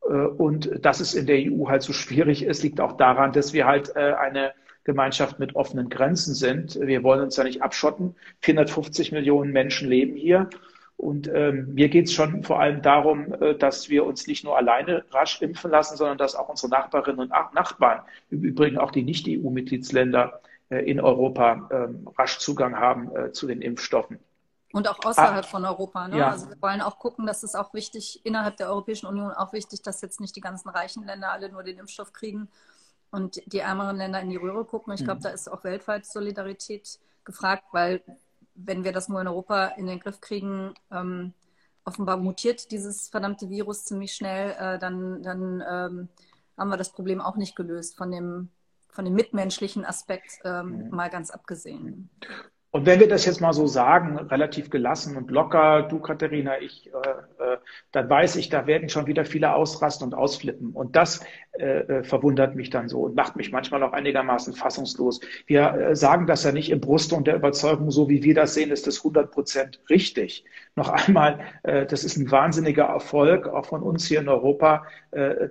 [0.03, 3.53] Äh, und dass es in der EU halt so schwierig ist, liegt auch daran, dass
[3.53, 6.79] wir halt äh, eine Gemeinschaft mit offenen Grenzen sind.
[6.79, 8.15] Wir wollen uns ja nicht abschotten.
[8.41, 10.49] 450 Millionen Menschen leben hier.
[10.97, 14.57] Und ähm, mir geht es schon vor allem darum, äh, dass wir uns nicht nur
[14.57, 19.03] alleine rasch impfen lassen, sondern dass auch unsere Nachbarinnen und Nachbarn, im Übrigen auch die
[19.03, 21.87] Nicht-EU-Mitgliedsländer äh, in Europa, äh,
[22.19, 24.19] rasch Zugang haben äh, zu den Impfstoffen.
[24.73, 26.07] Und auch außerhalb ah, von Europa.
[26.07, 26.17] Ne?
[26.17, 26.31] Ja.
[26.31, 29.83] Also wir wollen auch gucken, dass es auch wichtig, innerhalb der Europäischen Union auch wichtig,
[29.83, 32.49] dass jetzt nicht die ganzen reichen Länder alle nur den Impfstoff kriegen
[33.11, 34.93] und die ärmeren Länder in die Röhre gucken.
[34.93, 35.23] Ich glaube, mhm.
[35.23, 38.01] da ist auch weltweit Solidarität gefragt, weil
[38.57, 41.33] wenn wir das nur in Europa in den Griff kriegen, ähm,
[41.85, 46.09] offenbar mutiert dieses verdammte Virus ziemlich schnell, äh, dann, dann ähm,
[46.57, 48.49] haben wir das Problem auch nicht gelöst, von dem,
[48.89, 50.89] von dem mitmenschlichen Aspekt ähm, mhm.
[50.89, 52.09] mal ganz abgesehen.
[52.71, 56.87] Und wenn wir das jetzt mal so sagen, relativ gelassen und locker, du Katharina, ich,
[56.87, 57.57] äh, äh,
[57.91, 60.71] dann weiß ich, da werden schon wieder viele ausrasten und ausflippen.
[60.73, 61.21] Und das
[61.59, 65.21] äh, äh, verwundert mich dann so und macht mich manchmal auch einigermaßen fassungslos.
[65.47, 68.53] Wir äh, sagen das ja nicht im Brust und der Überzeugung, so wie wir das
[68.53, 70.45] sehen, ist das 100 Prozent richtig.
[70.75, 74.85] Noch einmal, äh, das ist ein wahnsinniger Erfolg, auch von uns hier in Europa,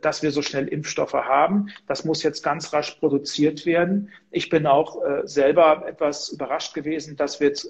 [0.02, 1.70] dass wir so schnell Impfstoffe haben.
[1.88, 4.10] Das muss jetzt ganz rasch produziert werden.
[4.30, 7.68] Ich bin auch selber etwas überrascht gewesen, dass wir, jetzt,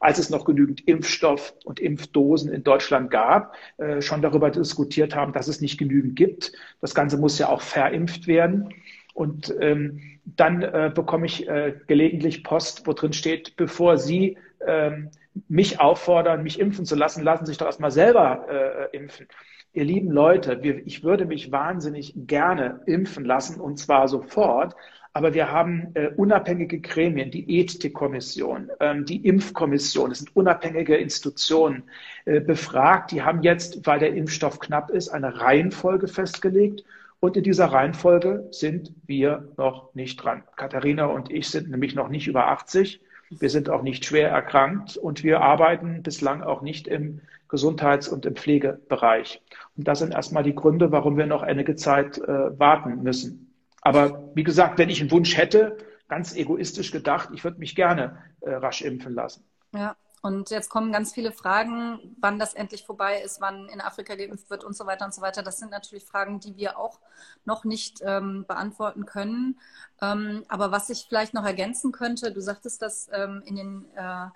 [0.00, 3.54] als es noch genügend Impfstoff und Impfdosen in Deutschland gab,
[4.00, 6.52] schon darüber diskutiert haben, dass es nicht genügend gibt.
[6.80, 8.74] Das Ganze muss ja auch verimpft werden.
[9.14, 15.10] Und ähm, dann äh, bekomme ich äh, gelegentlich Post, wo drin steht, bevor Sie ähm,
[15.48, 19.26] mich auffordern, mich impfen zu lassen, lassen Sie sich doch erstmal selber äh, impfen.
[19.72, 24.74] Ihr lieben Leute, wir, ich würde mich wahnsinnig gerne impfen lassen und zwar sofort.
[25.12, 31.82] Aber wir haben äh, unabhängige Gremien, die Ethikkommission, ähm, die Impfkommission, das sind unabhängige Institutionen
[32.26, 33.10] äh, befragt.
[33.10, 36.84] Die haben jetzt, weil der Impfstoff knapp ist, eine Reihenfolge festgelegt.
[37.18, 40.42] Und in dieser Reihenfolge sind wir noch nicht dran.
[40.56, 43.00] Katharina und ich sind nämlich noch nicht über 80.
[43.30, 48.26] Wir sind auch nicht schwer erkrankt und wir arbeiten bislang auch nicht im Gesundheits- und
[48.26, 49.42] im Pflegebereich.
[49.76, 53.49] Und das sind erstmal die Gründe, warum wir noch einige Zeit äh, warten müssen.
[53.80, 58.22] Aber wie gesagt, wenn ich einen Wunsch hätte, ganz egoistisch gedacht, ich würde mich gerne
[58.40, 59.44] äh, rasch impfen lassen.
[59.72, 64.16] Ja, und jetzt kommen ganz viele Fragen, wann das endlich vorbei ist, wann in Afrika
[64.16, 65.42] geimpft wird und so weiter und so weiter.
[65.42, 66.98] Das sind natürlich Fragen, die wir auch
[67.46, 69.58] noch nicht ähm, beantworten können.
[70.02, 74.26] Ähm, aber was ich vielleicht noch ergänzen könnte, du sagtest, dass ähm, in den äh,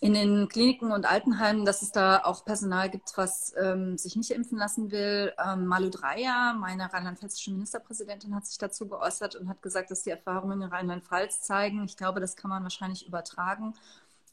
[0.00, 4.30] in den Kliniken und Altenheimen, dass es da auch Personal gibt, was ähm, sich nicht
[4.30, 5.32] impfen lassen will.
[5.44, 10.10] Ähm, Malu Dreyer, meine rheinland-pfälzische Ministerpräsidentin, hat sich dazu geäußert und hat gesagt, dass die
[10.10, 11.84] Erfahrungen in Rheinland-Pfalz zeigen.
[11.84, 13.74] Ich glaube, das kann man wahrscheinlich übertragen.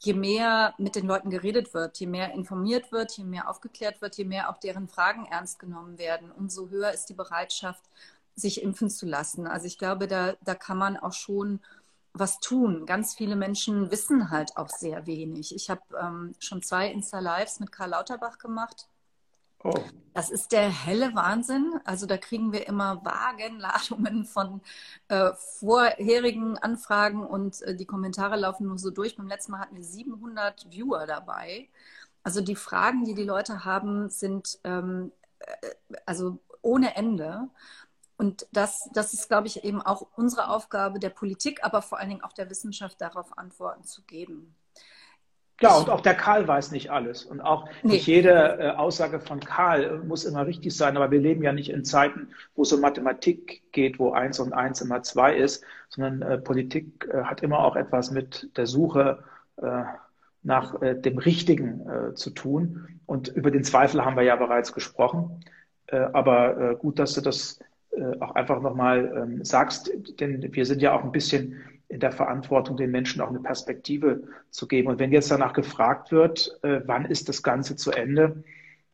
[0.00, 4.16] Je mehr mit den Leuten geredet wird, je mehr informiert wird, je mehr aufgeklärt wird,
[4.16, 7.82] je mehr auch deren Fragen ernst genommen werden, umso höher ist die Bereitschaft,
[8.36, 9.46] sich impfen zu lassen.
[9.46, 11.60] Also ich glaube, da, da kann man auch schon
[12.18, 12.86] was tun.
[12.86, 15.54] Ganz viele Menschen wissen halt auch sehr wenig.
[15.54, 18.88] Ich habe ähm, schon zwei Insta-Lives mit Karl Lauterbach gemacht.
[19.64, 19.74] Oh.
[20.14, 21.80] Das ist der helle Wahnsinn.
[21.84, 24.60] Also da kriegen wir immer Wagenladungen von
[25.08, 29.16] äh, vorherigen Anfragen und äh, die Kommentare laufen nur so durch.
[29.16, 31.68] Beim letzten Mal hatten wir 700 Viewer dabei.
[32.22, 35.68] Also die Fragen, die die Leute haben, sind ähm, äh,
[36.06, 37.48] also ohne Ende.
[38.18, 42.08] Und das, das ist, glaube ich, eben auch unsere Aufgabe der Politik, aber vor allen
[42.08, 44.54] Dingen auch der Wissenschaft, darauf Antworten zu geben.
[45.60, 47.24] Ja, und auch der Karl weiß nicht alles.
[47.24, 47.92] Und auch nee.
[47.92, 50.96] nicht jede äh, Aussage von Karl muss immer richtig sein.
[50.96, 54.52] Aber wir leben ja nicht in Zeiten, wo es um Mathematik geht, wo eins und
[54.52, 59.24] eins immer zwei ist, sondern äh, Politik äh, hat immer auch etwas mit der Suche
[59.56, 59.84] äh,
[60.42, 63.00] nach äh, dem Richtigen äh, zu tun.
[63.06, 65.44] Und über den Zweifel haben wir ja bereits gesprochen.
[65.88, 67.60] Aber gut, dass du das
[67.96, 71.56] äh, auch einfach nochmal ähm, sagst, denn wir sind ja auch ein bisschen
[71.88, 74.88] in der Verantwortung, den Menschen auch eine Perspektive zu geben.
[74.88, 78.42] Und wenn jetzt danach gefragt wird, äh, wann ist das Ganze zu Ende,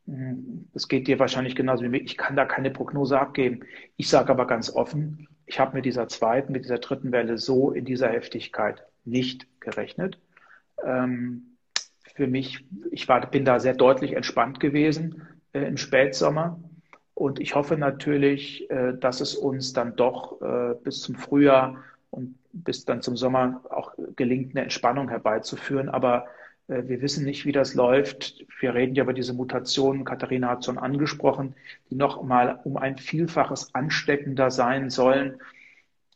[0.07, 2.03] hm, das geht dir wahrscheinlich genauso wie mir.
[2.03, 3.61] Ich kann da keine Prognose abgeben.
[3.97, 7.73] Ich sage aber ganz offen, ich habe mit dieser zweiten, mit dieser dritten Welle so
[7.73, 10.19] in dieser Heftigkeit nicht gerechnet.
[10.85, 11.57] Ähm,
[12.15, 16.61] für mich, ich war, bin da sehr deutlich entspannt gewesen äh, im Spätsommer.
[17.23, 21.77] Und ich hoffe natürlich, äh, dass es uns dann doch äh, bis zum Frühjahr
[22.11, 25.89] und bis dann zum Sommer auch gelingt, eine Entspannung herbeizuführen.
[25.89, 26.27] Aber
[26.67, 28.45] äh, wir wissen nicht, wie das läuft.
[28.59, 30.05] Wir reden ja über diese Mutationen.
[30.05, 31.55] Katharina hat schon angesprochen,
[31.91, 35.39] die noch mal um ein Vielfaches ansteckender sein sollen.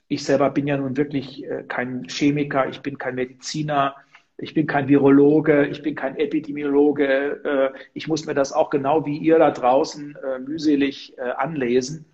[0.08, 3.94] Ich selber bin ja nun wirklich kein Chemiker, ich bin kein Mediziner,
[4.38, 7.72] ich bin kein Virologe, ich bin kein Epidemiologe.
[7.74, 12.06] Äh, ich muss mir das auch genau wie ihr da draußen mühselig anlesen.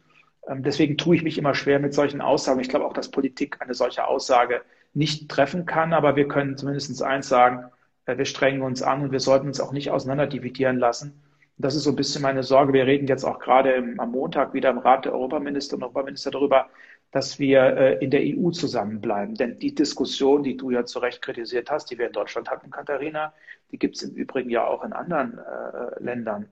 [0.49, 2.61] Ähm, deswegen tue ich mich immer schwer mit solchen Aussagen.
[2.61, 4.63] Ich glaube auch, dass Politik eine solche Aussage
[4.95, 7.65] nicht treffen kann, aber wir können zumindest eins sagen,
[8.07, 11.23] äh, wir strengen uns an und wir sollten uns auch nicht auseinanderdividieren lassen.
[11.59, 12.73] Das ist so ein bisschen meine Sorge.
[12.73, 16.69] Wir reden jetzt auch gerade am Montag wieder im Rat der Europaminister und Europaminister darüber,
[17.13, 19.37] dass wir äh, in der EU zusammenbleiben.
[19.37, 22.71] Denn die Diskussion, die du ja zu Recht kritisiert hast, die wir in Deutschland hatten,
[22.71, 23.33] Katharina,
[23.71, 26.49] die gibt es im Übrigen ja auch in anderen äh, Ländern.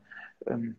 [0.47, 0.77] Ähm,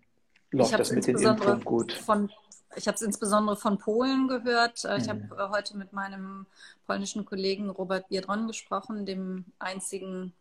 [0.51, 1.93] läuft das mit den Impfungen gut?
[1.93, 2.29] Von,
[2.75, 4.85] ich habe es insbesondere von Polen gehört.
[4.99, 5.29] Ich mhm.
[5.31, 6.45] habe heute mit meinem
[6.85, 10.33] polnischen Kollegen Robert Biedron gesprochen, dem einzigen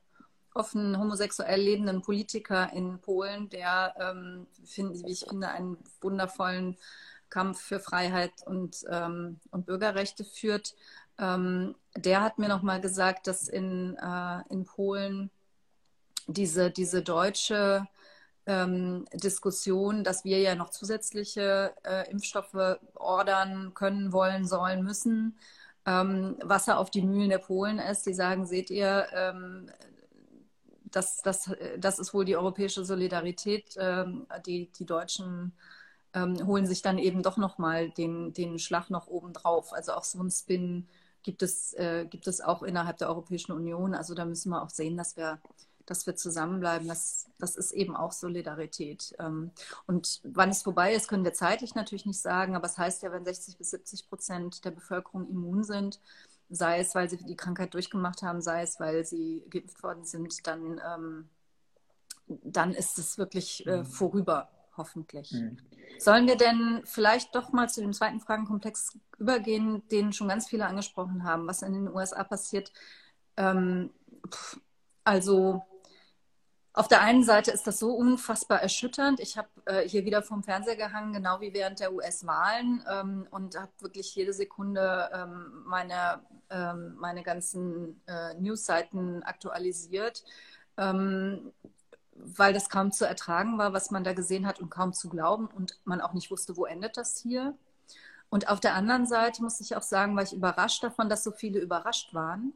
[0.53, 6.76] offen homosexuell lebenden Politiker in Polen, der, ähm, find, wie ich finde, einen wundervollen
[7.31, 10.75] Kampf für Freiheit und, ähm, und Bürgerrechte führt.
[11.19, 15.31] Ähm, der hat mir nochmal gesagt, dass in, äh, in Polen
[16.27, 17.87] diese, diese deutsche
[18.47, 25.38] ähm, Diskussion, dass wir ja noch zusätzliche äh, Impfstoffe ordern können, wollen, sollen, müssen,
[25.87, 28.07] ähm, Wasser auf die Mühlen der Polen ist.
[28.07, 29.71] Die sagen, seht ihr, ähm,
[30.85, 33.77] das, das, das ist wohl die europäische Solidarität.
[33.79, 35.53] Ähm, die, die Deutschen
[36.14, 39.73] ähm, holen sich dann eben doch nochmal den, den Schlag noch oben drauf.
[39.73, 40.88] Also auch so ein Spin
[41.23, 43.94] gibt es, äh, gibt es auch innerhalb der Europäischen Union.
[43.94, 45.40] Also da müssen wir auch sehen, dass wir,
[45.87, 46.88] dass wir zusammenbleiben.
[46.88, 49.14] Das, das ist eben auch Solidarität.
[49.18, 49.53] Ähm,
[49.87, 52.57] und wann es vorbei ist, können wir zeitlich natürlich nicht sagen.
[52.57, 56.01] Aber es heißt ja, wenn 60 bis 70 Prozent der Bevölkerung immun sind,
[56.49, 60.46] sei es, weil sie die Krankheit durchgemacht haben, sei es, weil sie geimpft worden sind,
[60.46, 61.29] dann, ähm,
[62.27, 63.87] dann ist es wirklich äh, mhm.
[63.87, 64.49] vorüber,
[64.81, 65.31] hoffentlich.
[65.33, 65.59] Mhm.
[65.99, 70.66] Sollen wir denn vielleicht doch mal zu dem zweiten Fragenkomplex übergehen, den schon ganz viele
[70.66, 72.73] angesprochen haben, was in den USA passiert?
[73.37, 73.90] Ähm,
[75.05, 75.62] also
[76.73, 79.21] auf der einen Seite ist das so unfassbar erschütternd.
[79.21, 83.59] Ich habe äh, hier wieder vom Fernseher gehangen, genau wie während der US-Wahlen ähm, und
[83.59, 90.25] habe wirklich jede Sekunde ähm, meine, ähm, meine ganzen äh, Newsseiten aktualisiert,
[90.79, 91.53] ähm,
[92.25, 95.47] weil das kaum zu ertragen war, was man da gesehen hat und kaum zu glauben
[95.47, 97.57] und man auch nicht wusste, wo endet das hier.
[98.29, 101.33] Und auf der anderen Seite muss ich auch sagen, war ich überrascht davon, dass so
[101.33, 102.53] viele überrascht waren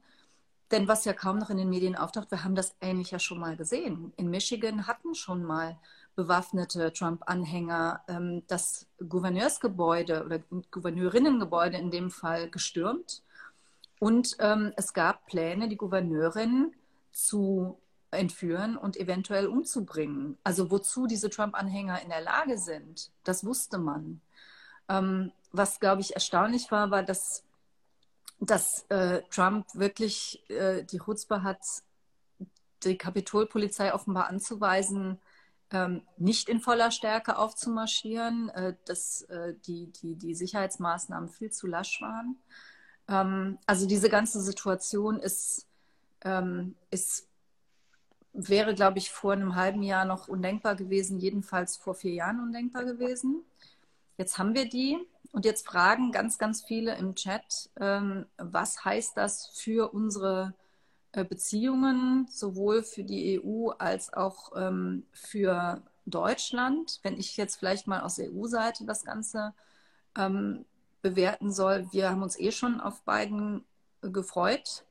[0.74, 3.38] denn was ja kaum noch in den Medien auftaucht, wir haben das ähnlich ja schon
[3.38, 4.12] mal gesehen.
[4.16, 5.78] In Michigan hatten schon mal
[6.16, 13.22] bewaffnete Trump-Anhänger ähm, das Gouverneursgebäude oder Gouverneurinnengebäude in dem Fall gestürmt.
[14.00, 16.72] Und ähm, es gab Pläne, die Gouverneurin
[17.12, 17.78] zu
[18.16, 20.38] entführen und eventuell umzubringen.
[20.44, 24.20] Also wozu diese Trump-Anhänger in der Lage sind, das wusste man.
[24.88, 27.44] Ähm, was, glaube ich, erstaunlich war, war, dass
[28.40, 31.60] dass äh, Trump wirklich äh, die Chutzpe hat,
[32.82, 35.18] die Kapitolpolizei offenbar anzuweisen,
[35.70, 41.66] ähm, nicht in voller Stärke aufzumarschieren, äh, dass äh, die, die, die Sicherheitsmaßnahmen viel zu
[41.66, 42.36] lasch waren.
[43.08, 45.66] Ähm, also diese ganze Situation ist,
[46.22, 47.28] ähm, ist
[48.34, 52.84] wäre, glaube ich, vor einem halben Jahr noch undenkbar gewesen, jedenfalls vor vier Jahren undenkbar
[52.84, 53.44] gewesen.
[54.18, 54.98] Jetzt haben wir die.
[55.32, 60.54] Und jetzt fragen ganz, ganz viele im Chat, ähm, was heißt das für unsere
[61.10, 67.00] äh, Beziehungen, sowohl für die EU als auch ähm, für Deutschland?
[67.02, 69.54] Wenn ich jetzt vielleicht mal aus EU-Seite das Ganze
[70.16, 70.64] ähm,
[71.02, 73.64] bewerten soll, wir haben uns eh schon auf beiden
[74.02, 74.84] gefreut,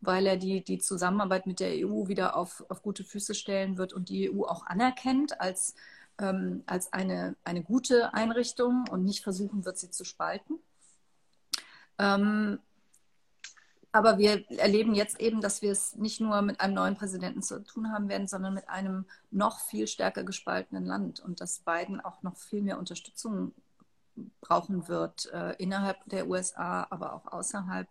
[0.00, 3.92] weil er die, die Zusammenarbeit mit der EU wieder auf, auf gute Füße stellen wird
[3.92, 5.74] und die EU auch anerkennt als
[6.20, 10.58] ähm, als eine, eine gute Einrichtung und nicht versuchen wird, sie zu spalten.
[11.98, 12.60] Ähm,
[13.92, 17.62] Aber wir erleben jetzt eben, dass wir es nicht nur mit einem neuen Präsidenten zu
[17.64, 22.22] tun haben werden, sondern mit einem noch viel stärker gespaltenen Land und dass Biden auch
[22.22, 23.54] noch viel mehr Unterstützung
[24.40, 27.88] brauchen wird äh, innerhalb der USA, aber auch außerhalb,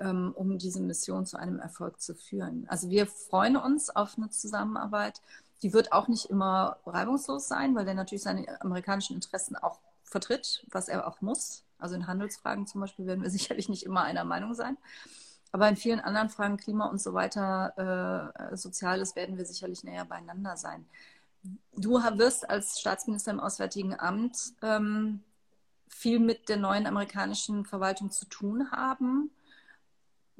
[0.00, 2.66] um diese Mission zu einem Erfolg zu führen.
[2.68, 5.20] Also wir freuen uns auf eine Zusammenarbeit.
[5.62, 10.64] Die wird auch nicht immer reibungslos sein, weil er natürlich seine amerikanischen Interessen auch vertritt,
[10.70, 11.64] was er auch muss.
[11.78, 14.76] Also in Handelsfragen zum Beispiel werden wir sicherlich nicht immer einer Meinung sein.
[15.50, 20.04] Aber in vielen anderen Fragen, Klima und so weiter, äh, Soziales, werden wir sicherlich näher
[20.04, 20.86] beieinander sein.
[21.74, 25.22] Du wirst als Staatsminister im Auswärtigen Amt ähm,
[25.88, 29.30] viel mit der neuen amerikanischen Verwaltung zu tun haben.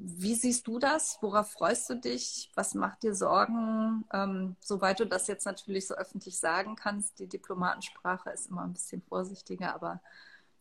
[0.00, 1.18] Wie siehst du das?
[1.22, 2.50] Worauf freust du dich?
[2.54, 4.04] Was macht dir Sorgen?
[4.12, 8.72] Ähm, soweit du das jetzt natürlich so öffentlich sagen kannst, die Diplomatensprache ist immer ein
[8.72, 10.00] bisschen vorsichtiger, aber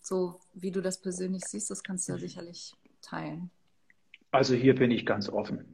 [0.01, 2.73] so wie du das persönlich siehst, das kannst du ja sicherlich
[3.03, 3.51] teilen.
[4.31, 5.65] Also hier bin ich ganz offen.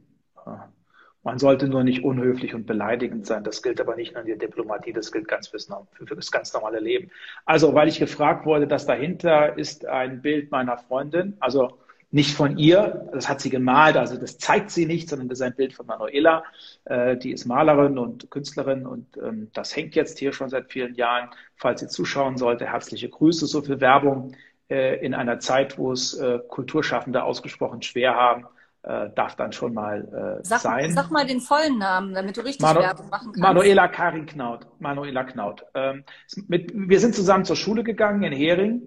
[1.22, 3.44] Man sollte nur nicht unhöflich und beleidigend sein.
[3.44, 6.52] Das gilt aber nicht nur in der Diplomatie, das gilt ganz fürs, für das ganz
[6.52, 7.10] normale Leben.
[7.46, 11.78] Also, weil ich gefragt wurde, dass dahinter ist ein Bild meiner Freundin, also
[12.14, 15.42] nicht von ihr, das hat sie gemalt, also das zeigt sie nicht, sondern das ist
[15.42, 16.44] ein Bild von Manuela.
[16.84, 20.94] Äh, die ist Malerin und Künstlerin und ähm, das hängt jetzt hier schon seit vielen
[20.94, 21.30] Jahren.
[21.56, 24.36] Falls sie zuschauen sollte, herzliche Grüße, so viel Werbung
[24.70, 28.46] äh, in einer Zeit, wo es äh, Kulturschaffende ausgesprochen schwer haben,
[28.84, 30.92] äh, darf dann schon mal sag, sein.
[30.92, 33.40] Sag mal den vollen Namen, damit du richtig Manu Werbung machen kannst.
[33.40, 34.68] Manuela Karin Knaut.
[34.78, 35.64] Manuela Knaut.
[35.74, 36.04] Ähm,
[36.46, 38.82] mit, wir sind zusammen zur Schule gegangen in Hering,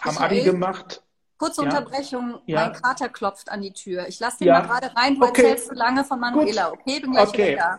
[0.00, 1.00] haben Abi gemacht.
[1.42, 1.68] Kurze ja.
[1.68, 2.60] Unterbrechung, ja.
[2.60, 4.06] mein Kater klopft an die Tür.
[4.06, 4.60] Ich lasse den ja.
[4.60, 5.56] mal gerade rein, du okay.
[5.56, 6.70] so lange von Manuela.
[6.70, 6.78] Gut.
[6.82, 7.52] Okay, bin gleich okay.
[7.52, 7.78] wieder da.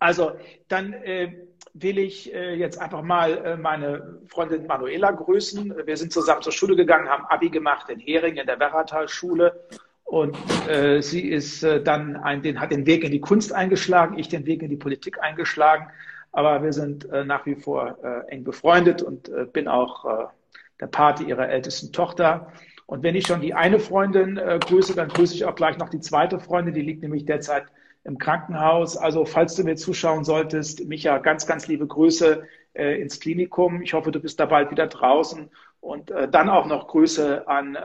[0.00, 0.32] Also,
[0.66, 1.32] dann äh,
[1.74, 5.86] will ich äh, jetzt einfach mal äh, meine Freundin Manuela grüßen.
[5.86, 9.66] Wir sind zusammen zur Schule gegangen, haben Abi gemacht in Hering in der Werratal-Schule.
[10.02, 10.36] Und
[10.68, 14.28] äh, sie ist äh, dann ein, den, hat den Weg in die Kunst eingeschlagen, ich
[14.28, 15.86] den Weg in die Politik eingeschlagen.
[16.32, 20.32] Aber wir sind äh, nach wie vor eng befreundet und bin auch
[20.80, 22.52] der Pate ihrer ältesten Tochter.
[22.86, 25.88] Und wenn ich schon die eine Freundin äh, grüße, dann grüße ich auch gleich noch
[25.88, 27.64] die zweite Freundin, die liegt nämlich derzeit
[28.04, 28.96] im Krankenhaus.
[28.96, 33.82] Also falls du mir zuschauen solltest, Micha, ganz, ganz liebe Grüße äh, ins Klinikum.
[33.82, 35.50] Ich hoffe, du bist da bald wieder draußen.
[35.80, 37.80] Und äh, dann auch noch Grüße an äh,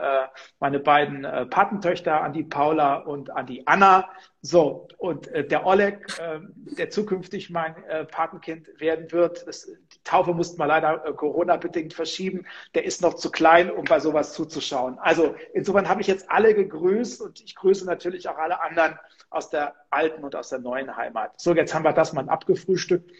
[0.58, 4.08] meine beiden äh, Patentöchter, an die Paula und an die Anna.
[4.40, 6.40] So, und äh, der Oleg, äh,
[6.78, 9.70] der zukünftig mein äh, Patenkind werden wird, das,
[10.04, 14.32] Taufe mussten wir leider äh, Corona-bedingt verschieben, der ist noch zu klein, um bei sowas
[14.32, 14.98] zuzuschauen.
[14.98, 18.98] Also insofern habe ich jetzt alle gegrüßt und ich grüße natürlich auch alle anderen
[19.30, 21.40] aus der alten und aus der neuen Heimat.
[21.40, 23.10] So, jetzt haben wir das mal abgefrühstückt.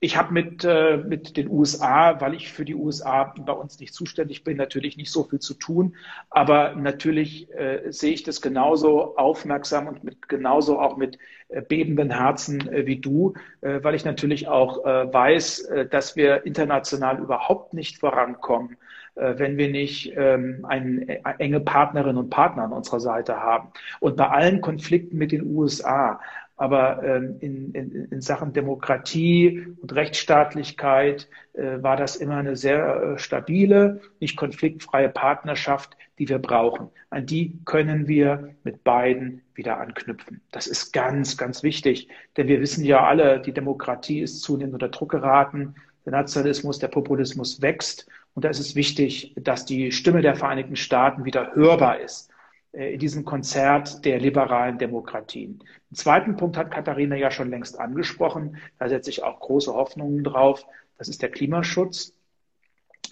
[0.00, 3.94] Ich habe mit, äh, mit den USA, weil ich für die USA bei uns nicht
[3.94, 5.96] zuständig bin, natürlich nicht so viel zu tun.
[6.30, 12.10] Aber natürlich äh, sehe ich das genauso aufmerksam und mit, genauso auch mit äh, bebenden
[12.10, 17.18] Herzen äh, wie du, äh, weil ich natürlich auch äh, weiß, äh, dass wir international
[17.18, 18.76] überhaupt nicht vorankommen,
[19.16, 23.72] äh, wenn wir nicht ähm, ein, äh, enge Partnerinnen und Partner an unserer Seite haben.
[23.98, 26.20] Und bei allen Konflikten mit den USA
[26.58, 33.14] aber ähm, in, in, in Sachen Demokratie und Rechtsstaatlichkeit äh, war das immer eine sehr
[33.14, 36.88] äh, stabile, nicht konfliktfreie Partnerschaft, die wir brauchen.
[37.10, 40.40] An die können wir mit beiden wieder anknüpfen.
[40.50, 44.88] Das ist ganz, ganz wichtig, denn wir wissen ja alle, die Demokratie ist zunehmend unter
[44.88, 45.76] Druck geraten.
[46.04, 48.08] Der Nationalismus, der Populismus wächst.
[48.34, 52.30] Und da ist es wichtig, dass die Stimme der Vereinigten Staaten wieder hörbar ist.
[52.72, 55.62] Äh, in diesem Konzert der liberalen Demokratien.
[55.90, 58.56] Den zweiten Punkt hat Katharina ja schon längst angesprochen.
[58.78, 60.66] Da setze ich auch große Hoffnungen drauf.
[60.98, 62.14] Das ist der Klimaschutz.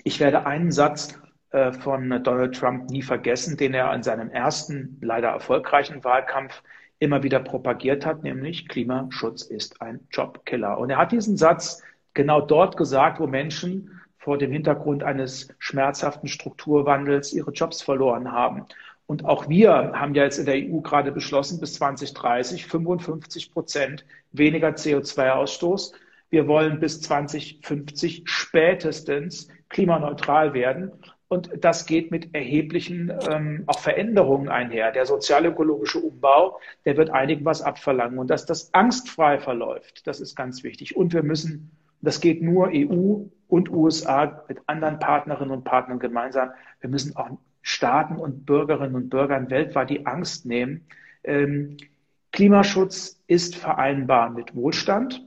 [0.05, 1.19] Ich werde einen Satz
[1.51, 6.63] äh, von Donald Trump nie vergessen, den er in seinem ersten, leider erfolgreichen Wahlkampf
[6.99, 10.79] immer wieder propagiert hat, nämlich Klimaschutz ist ein Jobkiller.
[10.79, 11.83] Und er hat diesen Satz
[12.15, 18.65] genau dort gesagt, wo Menschen vor dem Hintergrund eines schmerzhaften Strukturwandels ihre Jobs verloren haben.
[19.07, 24.05] Und auch wir haben ja jetzt in der EU gerade beschlossen, bis 2030 55 Prozent
[24.33, 25.93] weniger CO2-Ausstoß.
[26.29, 30.93] Wir wollen bis 2050 spätestens klimaneutral werden.
[31.29, 34.93] Und das geht mit erheblichen ähm, auch Veränderungen einher.
[34.93, 38.19] Der sozialökologische Umbau, der wird einigen was abverlangen.
[38.19, 40.97] Und dass das angstfrei verläuft, das ist ganz wichtig.
[40.97, 46.51] Und wir müssen, das geht nur EU und USA mit anderen Partnerinnen und Partnern gemeinsam,
[46.81, 47.31] wir müssen auch
[47.69, 50.87] Staaten und Bürgerinnen und Bürgern weltweit die Angst nehmen.
[51.25, 51.79] Ähm,
[52.31, 55.27] Klimaschutz ist vereinbar mit Wohlstand,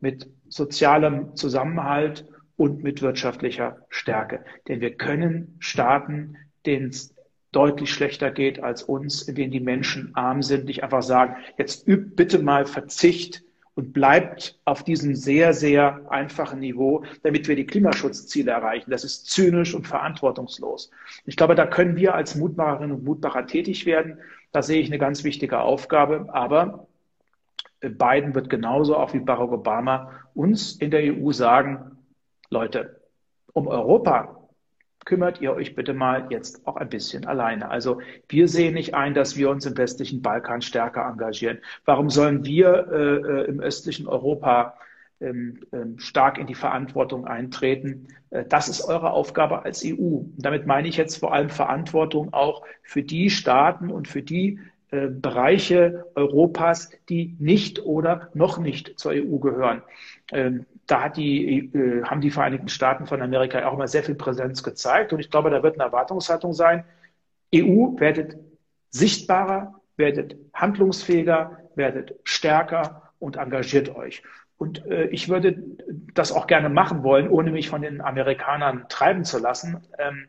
[0.00, 4.42] mit sozialem Zusammenhalt und mit wirtschaftlicher Stärke.
[4.68, 7.14] Denn wir können Staaten, denen es
[7.52, 11.86] deutlich schlechter geht als uns, in denen die Menschen arm sind, nicht einfach sagen, jetzt
[11.86, 13.42] übt bitte mal Verzicht
[13.80, 18.90] und bleibt auf diesem sehr, sehr einfachen Niveau, damit wir die Klimaschutzziele erreichen.
[18.90, 20.90] Das ist zynisch und verantwortungslos.
[21.24, 24.18] Ich glaube, da können wir als Mutmacherinnen und Mutmacher tätig werden.
[24.52, 26.28] Da sehe ich eine ganz wichtige Aufgabe.
[26.30, 26.88] Aber
[27.80, 31.96] Biden wird genauso auch wie Barack Obama uns in der EU sagen,
[32.50, 33.00] Leute,
[33.54, 34.39] um Europa
[35.04, 37.70] kümmert ihr euch bitte mal jetzt auch ein bisschen alleine.
[37.70, 41.58] Also wir sehen nicht ein, dass wir uns im westlichen Balkan stärker engagieren.
[41.84, 44.74] Warum sollen wir äh, äh im östlichen Europa
[45.20, 48.08] ähm, ähm, stark in die Verantwortung eintreten?
[48.30, 49.94] Äh, das ist eure Aufgabe als EU.
[49.96, 54.58] Und damit meine ich jetzt vor allem Verantwortung auch für die Staaten und für die
[54.92, 59.82] äh, Bereiche Europas, die nicht oder noch nicht zur EU gehören.
[60.32, 64.16] Ähm, da hat die, äh, haben die Vereinigten Staaten von Amerika auch immer sehr viel
[64.16, 65.12] Präsenz gezeigt.
[65.12, 66.84] Und ich glaube, da wird eine Erwartungshaltung sein.
[67.54, 68.36] EU werdet
[68.90, 74.24] sichtbarer, werdet handlungsfähiger, werdet stärker und engagiert euch.
[74.56, 75.62] Und äh, ich würde
[76.14, 79.86] das auch gerne machen wollen, ohne mich von den Amerikanern treiben zu lassen.
[79.98, 80.26] Ähm,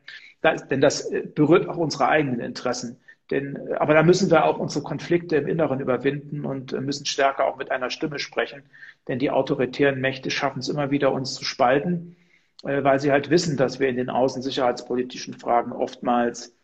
[0.70, 2.98] denn das berührt auch unsere eigenen Interessen.
[3.32, 7.06] Denn, äh, aber da müssen wir auch unsere Konflikte im Inneren überwinden und äh, müssen
[7.06, 8.64] stärker auch mit einer Stimme sprechen.
[9.08, 12.18] Denn die autoritären Mächte schaffen es immer wieder, uns zu spalten,
[12.64, 16.56] äh, weil sie halt wissen, dass wir in den außensicherheitspolitischen Fragen oftmals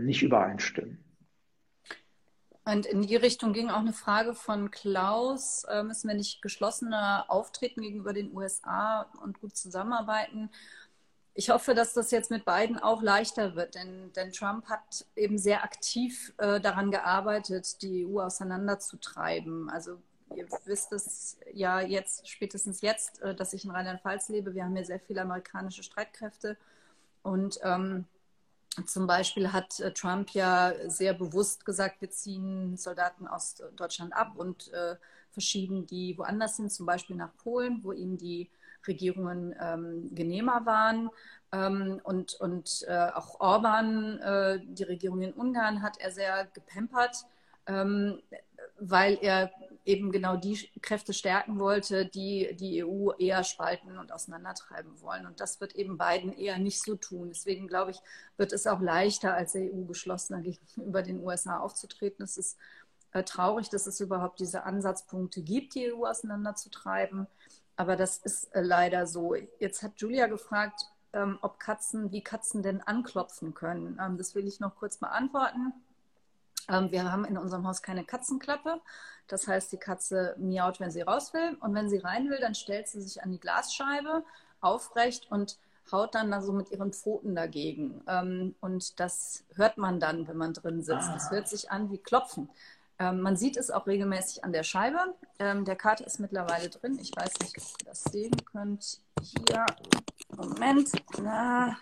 [0.00, 1.02] nicht übereinstimmen.
[2.66, 5.64] Und in die Richtung ging auch eine Frage von Klaus.
[5.82, 10.50] Müssen wir nicht geschlossener auftreten gegenüber den USA und gut zusammenarbeiten?
[11.34, 15.38] Ich hoffe, dass das jetzt mit beiden auch leichter wird, denn, denn Trump hat eben
[15.38, 19.70] sehr aktiv äh, daran gearbeitet, die EU auseinanderzutreiben.
[19.70, 19.98] Also
[20.36, 24.54] ihr wisst es ja jetzt, spätestens jetzt, äh, dass ich in Rheinland-Pfalz lebe.
[24.54, 26.58] Wir haben hier sehr viele amerikanische Streitkräfte
[27.22, 28.04] und ähm,
[28.86, 34.32] zum Beispiel hat äh, Trump ja sehr bewusst gesagt, wir ziehen Soldaten aus Deutschland ab
[34.36, 34.96] und äh,
[35.30, 38.50] verschieben die woanders hin, zum Beispiel nach Polen, wo ihm die
[38.86, 41.10] Regierungen ähm, genehmer waren.
[41.52, 47.24] Ähm, und und äh, auch Orban, äh, die Regierung in Ungarn, hat er sehr gepempert,
[47.66, 48.20] ähm,
[48.78, 49.50] weil er
[49.84, 55.26] eben genau die Kräfte stärken wollte, die die EU eher spalten und auseinandertreiben wollen.
[55.26, 57.28] Und das wird eben Biden eher nicht so tun.
[57.28, 58.00] Deswegen glaube ich,
[58.36, 62.24] wird es auch leichter, als EU geschlossener gegenüber den USA aufzutreten.
[62.24, 62.58] Es ist
[63.12, 67.26] äh, traurig, dass es überhaupt diese Ansatzpunkte gibt, die EU auseinanderzutreiben.
[67.76, 69.34] Aber das ist äh, leider so.
[69.58, 73.98] Jetzt hat Julia gefragt, ähm, ob Katzen, wie Katzen denn anklopfen können.
[74.00, 75.72] Ähm, das will ich noch kurz beantworten.
[76.68, 78.80] Ähm, wir haben in unserem Haus keine Katzenklappe.
[79.26, 81.56] Das heißt, die Katze miaut, wenn sie raus will.
[81.60, 84.24] Und wenn sie rein will, dann stellt sie sich an die Glasscheibe
[84.60, 85.58] aufrecht und
[85.90, 88.02] haut dann da so mit ihren Pfoten dagegen.
[88.60, 91.08] Und das hört man dann, wenn man drin sitzt.
[91.12, 92.48] Das hört sich an wie Klopfen.
[93.02, 94.98] Ähm, man sieht es auch regelmäßig an der Scheibe.
[95.40, 96.98] Ähm, der Kater ist mittlerweile drin.
[97.00, 99.00] Ich weiß nicht, ob ihr das sehen könnt.
[99.20, 99.66] Hier,
[100.36, 100.92] Moment.
[101.20, 101.76] Na.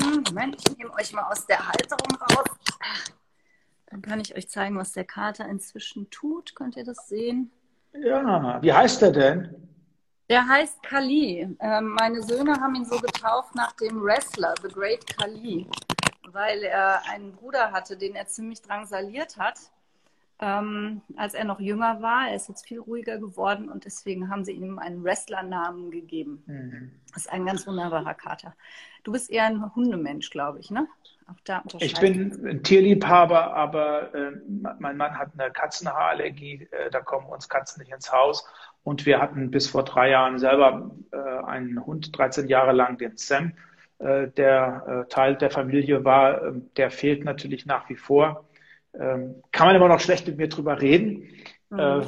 [0.00, 2.48] Hm, Moment, ich nehme euch mal aus der Halterung raus.
[3.86, 6.56] Dann kann ich euch zeigen, was der Kater inzwischen tut.
[6.56, 7.52] Könnt ihr das sehen?
[7.92, 9.75] Ja, wie heißt er denn?
[10.28, 11.56] Der heißt Kali.
[11.60, 15.68] Ähm, meine Söhne haben ihn so getauft nach dem Wrestler, The Great Kali,
[16.32, 19.58] weil er einen Bruder hatte, den er ziemlich drangsaliert hat,
[20.40, 22.28] ähm, als er noch jünger war.
[22.28, 26.42] Er ist jetzt viel ruhiger geworden und deswegen haben sie ihm einen Wrestlernamen gegeben.
[26.46, 26.90] Mhm.
[27.14, 28.54] Das ist ein ganz wunderbarer Kater.
[29.04, 30.86] Du bist eher ein Hundemensch, glaube ich, ne?
[31.80, 34.32] ich bin ein Tierliebhaber, aber äh,
[34.78, 36.68] mein Mann hat eine Katzenhaarallergie.
[36.70, 38.46] Äh, da kommen uns Katzen nicht ins Haus.
[38.84, 43.16] Und wir hatten bis vor drei Jahren selber äh, einen Hund, 13 Jahre lang, den
[43.16, 43.52] Sam,
[43.98, 46.44] äh, der äh, Teil der Familie war.
[46.44, 48.44] Ähm, der fehlt natürlich nach wie vor.
[48.98, 51.28] Ähm, kann man immer noch schlecht mit mir drüber reden.
[51.70, 51.78] Mhm.
[51.78, 52.00] Äh,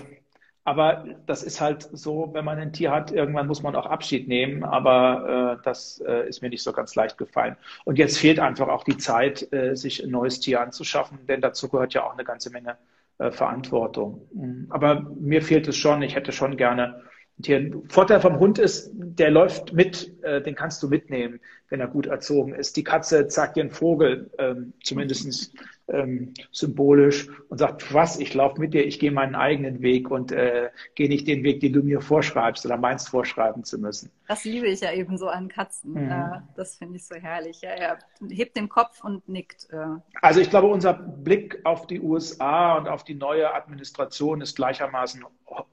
[0.65, 4.29] aber das ist halt so, wenn man ein Tier hat, irgendwann muss man auch Abschied
[4.29, 4.65] nehmen.
[4.65, 7.57] Aber äh, das äh, ist mir nicht so ganz leicht gefallen.
[7.85, 11.71] Und jetzt fehlt einfach auch die Zeit, äh, sich ein neues Tier anzuschaffen, denn dazu
[11.71, 12.77] gehört ja auch eine ganze Menge
[13.17, 14.29] äh, Verantwortung.
[14.35, 14.67] Mhm.
[14.69, 17.03] Aber mir fehlt es schon, ich hätte schon gerne
[17.47, 21.89] ein Vorteil vom Hund ist, der läuft mit, äh, den kannst du mitnehmen, wenn er
[21.89, 22.77] gut erzogen ist.
[22.77, 25.53] Die Katze zeigt einen Vogel, ähm, zumindest
[25.89, 30.33] ähm, symbolisch und sagt, was, ich laufe mit dir, ich gehe meinen eigenen Weg und
[30.33, 34.11] äh, gehe nicht den Weg, den du mir vorschreibst oder meinst vorschreiben zu müssen.
[34.27, 35.93] Das liebe ich ja eben so an Katzen.
[35.93, 36.11] Mhm.
[36.11, 37.61] Äh, das finde ich so herrlich.
[37.63, 37.99] Ja, er
[38.31, 39.69] hebt den Kopf und nickt.
[39.71, 39.77] Äh.
[40.21, 45.25] Also ich glaube, unser Blick auf die USA und auf die neue Administration ist gleichermaßen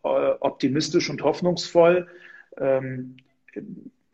[0.04, 0.08] äh,
[0.40, 2.08] optimistisch und hoffnungsvoll.
[2.58, 3.18] Ähm,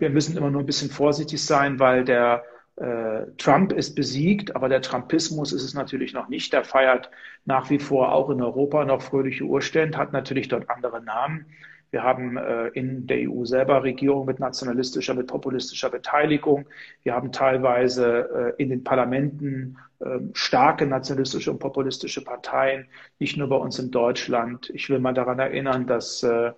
[0.01, 2.43] Wir müssen immer nur ein bisschen vorsichtig sein, weil der
[2.77, 6.51] äh, Trump ist besiegt, aber der Trumpismus ist es natürlich noch nicht.
[6.53, 7.11] Der feiert
[7.45, 11.45] nach wie vor auch in Europa noch fröhliche Urstände, hat natürlich dort andere Namen.
[11.91, 16.65] Wir haben äh, in der EU selber Regierungen mit nationalistischer, mit populistischer Beteiligung.
[17.03, 22.87] Wir haben teilweise äh, in den Parlamenten äh, starke nationalistische und populistische Parteien,
[23.19, 24.71] nicht nur bei uns in Deutschland.
[24.73, 26.53] Ich will mal daran erinnern, dass äh,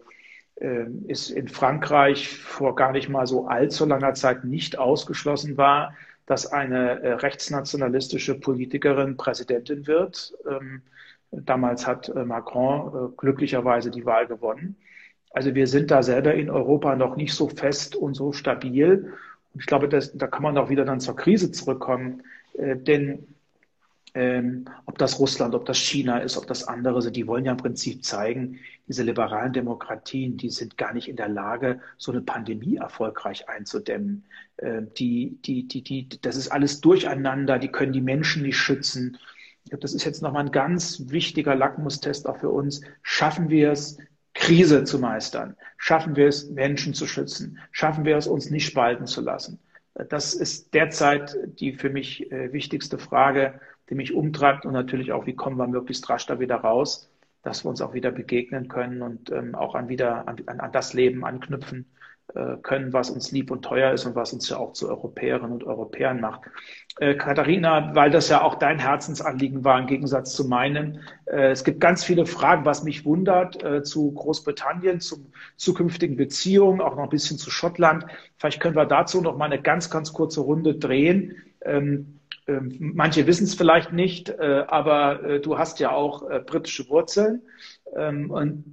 [0.55, 5.93] es in Frankreich vor gar nicht mal so allzu langer Zeit nicht ausgeschlossen war,
[6.25, 10.33] dass eine äh, rechtsnationalistische Politikerin Präsidentin wird.
[10.49, 10.81] Ähm,
[11.31, 14.77] damals hat äh, Macron äh, glücklicherweise die Wahl gewonnen.
[15.31, 19.13] Also wir sind da selber in Europa noch nicht so fest und so stabil.
[19.53, 22.23] Und ich glaube, das, da kann man auch wieder dann zur Krise zurückkommen.
[22.55, 23.27] Denn
[24.15, 27.51] ähm, ob das Russland, ob das China ist, ob das andere sind, die wollen ja
[27.51, 32.21] im Prinzip zeigen, diese liberalen Demokratien, die sind gar nicht in der Lage, so eine
[32.21, 34.25] Pandemie erfolgreich einzudämmen.
[34.57, 39.17] Äh, die, die, die, die, das ist alles durcheinander, die können die Menschen nicht schützen.
[39.63, 42.81] Ich glaube, das ist jetzt nochmal ein ganz wichtiger Lackmustest auch für uns.
[43.01, 43.97] Schaffen wir es,
[44.35, 45.55] Krise zu meistern?
[45.77, 47.59] Schaffen wir es, Menschen zu schützen?
[47.71, 49.59] Schaffen wir es, uns nicht spalten zu lassen?
[50.09, 53.59] Das ist derzeit die für mich äh, wichtigste Frage,
[53.89, 57.09] die mich umtreibt und natürlich auch, wie kommen wir möglichst rasch da wieder raus,
[57.43, 60.93] dass wir uns auch wieder begegnen können und ähm, auch an wieder an, an, das
[60.93, 61.85] Leben anknüpfen,
[62.33, 65.51] äh, können, was uns lieb und teuer ist und was uns ja auch zu Europäerinnen
[65.51, 66.43] und Europäern macht.
[66.99, 71.65] Äh, Katharina, weil das ja auch dein Herzensanliegen war im Gegensatz zu meinem, äh, es
[71.65, 77.03] gibt ganz viele Fragen, was mich wundert äh, zu Großbritannien, zu zukünftigen Beziehungen, auch noch
[77.03, 78.05] ein bisschen zu Schottland.
[78.37, 81.35] Vielleicht können wir dazu noch mal eine ganz, ganz kurze Runde drehen.
[81.65, 87.41] Ähm, Manche wissen es vielleicht nicht, äh, aber äh, du hast ja auch britische Wurzeln.
[87.95, 88.65] Ähm, und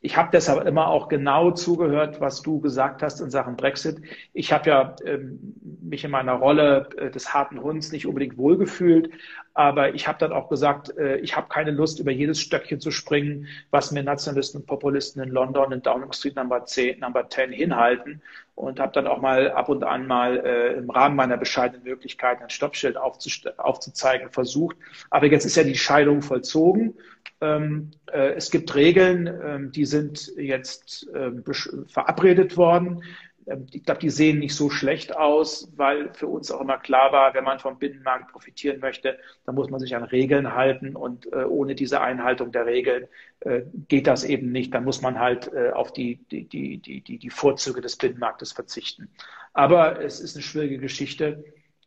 [0.00, 4.00] ich habe deshalb immer auch genau zugehört, was du gesagt hast in Sachen Brexit.
[4.32, 9.10] Ich habe ja ähm, mich in meiner Rolle äh, des harten Hunds nicht unbedingt wohlgefühlt,
[9.54, 12.90] aber ich habe dann auch gesagt, äh, ich habe keine Lust, über jedes Stöckchen zu
[12.90, 17.50] springen, was mir Nationalisten und Populisten in London in Downing Street Number 10, Number 10
[17.52, 18.22] hinhalten
[18.54, 22.42] und habe dann auch mal ab und an mal äh, im Rahmen meiner bescheidenen Möglichkeiten
[22.42, 24.76] ein Stoppschild aufzuzeigen versucht.
[25.10, 26.94] Aber jetzt ist ja die Scheidung vollzogen.
[27.40, 31.44] Ähm, äh, es gibt Regeln, ähm, die sind jetzt ähm,
[31.86, 33.04] verabredet worden.
[33.48, 37.12] Ähm, ich glaube, die sehen nicht so schlecht aus, weil für uns auch immer klar
[37.12, 41.32] war, wenn man vom Binnenmarkt profitieren möchte, dann muss man sich an Regeln halten und
[41.32, 43.06] äh, ohne diese Einhaltung der Regeln
[43.40, 44.74] äh, geht das eben nicht.
[44.74, 49.08] Dann muss man halt äh, auf die, die, die, die, die Vorzüge des Binnenmarktes verzichten.
[49.52, 51.44] Aber es ist eine schwierige Geschichte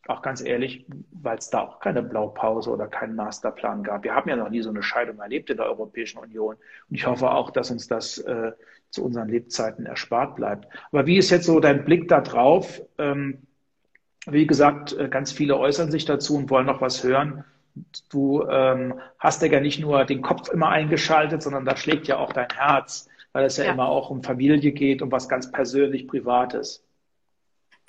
[0.08, 4.02] auch ganz ehrlich, weil es da auch keine Blaupause oder keinen Masterplan gab.
[4.02, 6.56] Wir haben ja noch nie so eine Scheidung erlebt in der Europäischen Union.
[6.88, 8.52] Und ich hoffe auch, dass uns das äh,
[8.90, 10.66] zu unseren Lebzeiten erspart bleibt.
[10.90, 12.82] Aber wie ist jetzt so dein Blick da drauf?
[12.98, 13.38] Ähm,
[14.26, 17.44] wie gesagt, äh, ganz viele äußern sich dazu und wollen noch was hören.
[18.10, 22.32] Du ähm, hast ja nicht nur den Kopf immer eingeschaltet, sondern da schlägt ja auch
[22.32, 26.06] dein Herz, weil es ja, ja immer auch um Familie geht, um was ganz persönlich
[26.06, 26.84] Privates.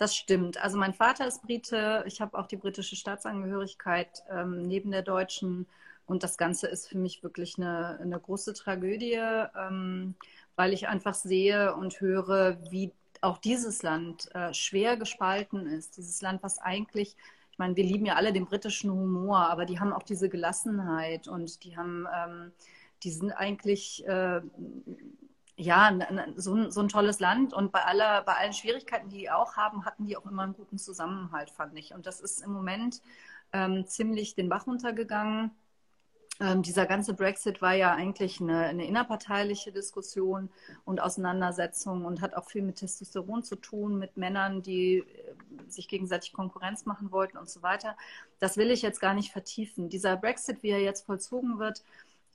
[0.04, 0.62] Das stimmt.
[0.62, 5.66] Also mein Vater ist Brite, ich habe auch die britische Staatsangehörigkeit ähm, neben der deutschen.
[6.06, 9.14] Und das Ganze ist für mich wirklich eine, eine große Tragödie.
[9.14, 10.16] Ähm,
[10.58, 12.92] weil ich einfach sehe und höre, wie
[13.22, 15.96] auch dieses Land äh, schwer gespalten ist.
[15.96, 17.16] Dieses Land, was eigentlich,
[17.54, 21.30] ich meine, wir lieben ja alle den britischen Humor, aber die haben auch diese Gelassenheit
[21.30, 22.52] und die haben, ähm,
[23.04, 24.42] die sind eigentlich, äh,
[25.56, 25.92] ja,
[26.36, 29.86] so, so, ein tolles Land und bei, aller, bei allen Schwierigkeiten, die die auch haben,
[29.86, 31.94] hatten die auch immer einen guten Zusammenhalt, fand ich.
[31.94, 33.02] Und das ist im Moment
[33.54, 35.52] ähm, ziemlich den Bach runtergegangen.
[36.40, 40.50] Ähm, dieser ganze Brexit war ja eigentlich eine, eine, innerparteiliche Diskussion
[40.84, 45.06] und Auseinandersetzung und hat auch viel mit Testosteron zu tun, mit Männern, die äh,
[45.68, 47.96] sich gegenseitig Konkurrenz machen wollten und so weiter.
[48.40, 49.90] Das will ich jetzt gar nicht vertiefen.
[49.90, 51.84] Dieser Brexit, wie er jetzt vollzogen wird,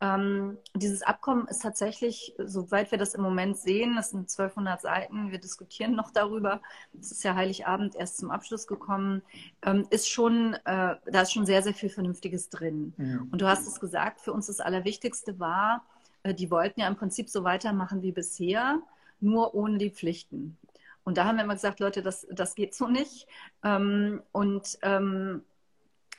[0.00, 5.32] ähm, dieses Abkommen ist tatsächlich, soweit wir das im Moment sehen, das sind 1200 Seiten,
[5.32, 6.60] wir diskutieren noch darüber,
[7.00, 9.22] es ist ja Heiligabend erst zum Abschluss gekommen,
[9.62, 12.94] ähm, ist schon, äh, da ist schon sehr, sehr viel Vernünftiges drin.
[12.96, 13.18] Ja.
[13.30, 15.84] Und du hast es gesagt, für uns das Allerwichtigste war,
[16.22, 18.80] äh, die wollten ja im Prinzip so weitermachen wie bisher,
[19.20, 20.56] nur ohne die Pflichten.
[21.02, 23.26] Und da haben wir immer gesagt, Leute, das, das geht so nicht.
[23.64, 25.42] Ähm, und ähm,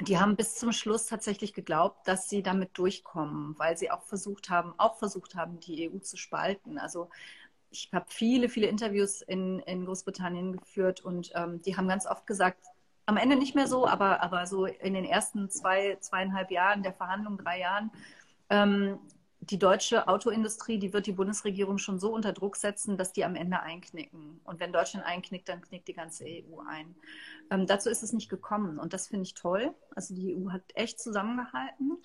[0.01, 4.49] die haben bis zum Schluss tatsächlich geglaubt, dass sie damit durchkommen, weil sie auch versucht
[4.49, 6.77] haben, auch versucht haben, die EU zu spalten.
[6.77, 7.09] Also
[7.69, 12.25] ich habe viele, viele Interviews in, in Großbritannien geführt und ähm, die haben ganz oft
[12.25, 12.65] gesagt,
[13.05, 16.93] am Ende nicht mehr so, aber, aber so in den ersten zwei, zweieinhalb Jahren der
[16.93, 17.91] Verhandlungen, drei Jahren,
[18.49, 18.99] ähm,
[19.41, 23.35] die deutsche Autoindustrie, die wird die Bundesregierung schon so unter Druck setzen, dass die am
[23.35, 24.41] Ende einknicken.
[24.43, 26.95] Und wenn Deutschland einknickt, dann knickt die ganze EU ein.
[27.49, 28.79] Ähm, dazu ist es nicht gekommen.
[28.79, 29.73] Und das finde ich toll.
[29.95, 31.97] Also die EU hat echt zusammengehalten,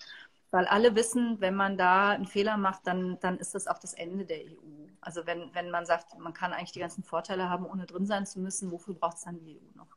[0.51, 3.95] weil alle wissen, wenn man da einen Fehler macht, dann, dann ist das auch das
[3.95, 4.87] Ende der EU.
[5.01, 8.27] Also wenn, wenn man sagt, man kann eigentlich die ganzen Vorteile haben, ohne drin sein
[8.27, 9.89] zu müssen, wofür braucht es dann die EU noch?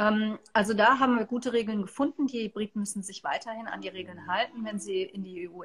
[0.00, 2.26] Ähm, also da haben wir gute Regeln gefunden.
[2.26, 5.62] Die Briten müssen sich weiterhin an die Regeln halten, wenn sie in die EU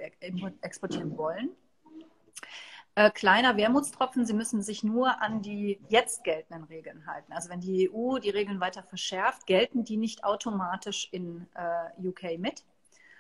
[0.61, 1.51] exportieren wollen.
[2.95, 7.31] Äh, kleiner Wermutstropfen, sie müssen sich nur an die jetzt geltenden Regeln halten.
[7.33, 12.38] Also wenn die EU die Regeln weiter verschärft, gelten die nicht automatisch in äh, UK
[12.38, 12.63] mit,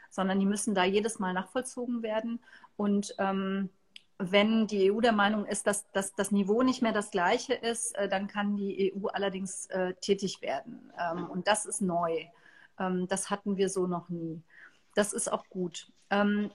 [0.09, 2.39] sondern die müssen da jedes Mal nachvollzogen werden.
[2.77, 3.69] Und ähm,
[4.17, 7.95] wenn die EU der Meinung ist, dass, dass das Niveau nicht mehr das gleiche ist,
[7.95, 10.91] äh, dann kann die EU allerdings äh, tätig werden.
[10.99, 12.25] Ähm, und das ist neu.
[12.79, 14.41] Ähm, das hatten wir so noch nie.
[14.95, 15.91] Das ist auch gut.
[16.09, 16.49] Ähm,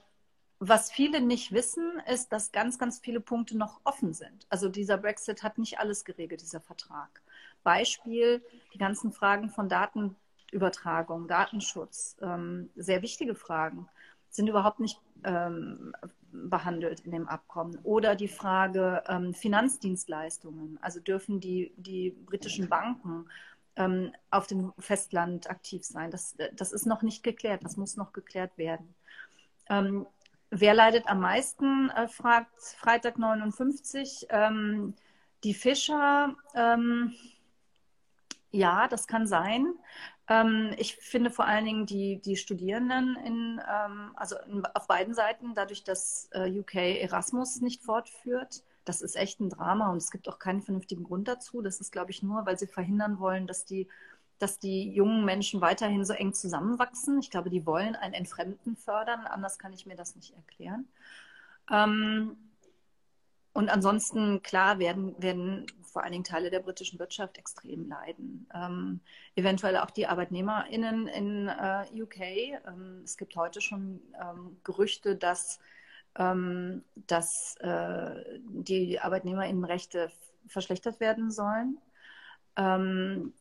[0.57, 4.45] was viele nicht wissen, ist, dass ganz, ganz viele Punkte noch offen sind.
[4.49, 7.21] Also dieser Brexit hat nicht alles geregelt, dieser Vertrag.
[7.63, 8.43] Beispiel
[8.73, 13.87] die ganzen Fragen von Datenübertragung, Datenschutz, ähm, sehr wichtige Fragen
[14.31, 15.93] sind überhaupt nicht ähm,
[16.31, 17.77] behandelt in dem Abkommen.
[17.83, 20.79] Oder die Frage ähm, Finanzdienstleistungen.
[20.81, 23.29] Also dürfen die, die britischen Banken
[23.75, 26.09] ähm, auf dem Festland aktiv sein?
[26.09, 27.63] Das, das ist noch nicht geklärt.
[27.63, 28.95] Das muss noch geklärt werden.
[29.69, 30.07] Ähm,
[30.49, 34.27] wer leidet am meisten, äh, fragt Freitag 59.
[34.29, 34.93] Ähm,
[35.43, 36.35] die Fischer.
[36.55, 37.13] Ähm,
[38.51, 39.73] ja, das kann sein.
[40.31, 45.13] Ähm, ich finde vor allen Dingen die, die Studierenden in, ähm, also in, auf beiden
[45.13, 50.09] Seiten, dadurch, dass äh, UK Erasmus nicht fortführt, das ist echt ein Drama und es
[50.09, 51.61] gibt auch keinen vernünftigen Grund dazu.
[51.61, 53.89] Das ist, glaube ich, nur, weil sie verhindern wollen, dass die,
[54.39, 57.19] dass die jungen Menschen weiterhin so eng zusammenwachsen.
[57.19, 60.87] Ich glaube, die wollen ein Entfremden fördern, anders kann ich mir das nicht erklären.
[61.69, 62.37] Ähm,
[63.53, 68.47] und ansonsten, klar, werden, werden vor allen Dingen Teile der britischen Wirtschaft extrem leiden.
[68.53, 69.01] Ähm,
[69.35, 72.19] eventuell auch die ArbeitnehmerInnen in äh, UK.
[72.19, 75.59] Ähm, es gibt heute schon ähm, Gerüchte, dass,
[76.17, 80.11] ähm, dass äh, die ArbeitnehmerInnenrechte
[80.47, 81.77] verschlechtert werden sollen.
[82.55, 83.33] Ähm,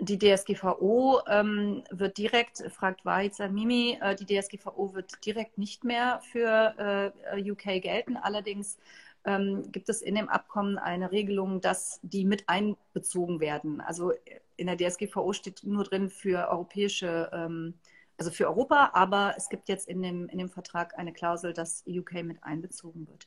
[0.00, 6.20] die DSGVO ähm, wird direkt, fragt Wahid Mimi, äh, die DSGVO wird direkt nicht mehr
[6.30, 8.16] für äh, UK gelten.
[8.16, 8.78] Allerdings
[9.24, 13.80] ähm, gibt es in dem Abkommen eine Regelung, dass die mit einbezogen werden.
[13.80, 14.12] Also
[14.56, 17.74] in der DSGVO steht nur drin für europäische, ähm,
[18.16, 21.84] also für Europa, aber es gibt jetzt in dem, in dem Vertrag eine Klausel, dass
[21.86, 23.26] UK mit einbezogen wird.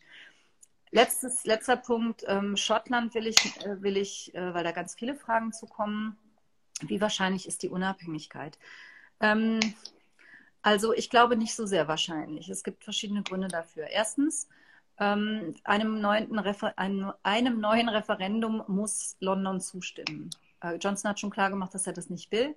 [0.91, 5.15] Letztes, letzter Punkt, ähm, Schottland will ich, äh, will ich äh, weil da ganz viele
[5.15, 6.17] Fragen zu kommen.
[6.81, 8.57] Wie wahrscheinlich ist die Unabhängigkeit?
[9.21, 9.59] Ähm,
[10.61, 12.49] also ich glaube nicht so sehr wahrscheinlich.
[12.49, 13.87] Es gibt verschiedene Gründe dafür.
[13.87, 14.49] Erstens,
[15.01, 16.37] ähm, einem, neuen
[16.77, 20.29] einem, einem, neuen Referendum muss London zustimmen.
[20.61, 22.55] Äh, Johnson hat schon klar gemacht, dass er das nicht will.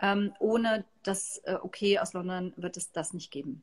[0.00, 3.62] Ähm, ohne das äh, Okay aus London wird es das nicht geben.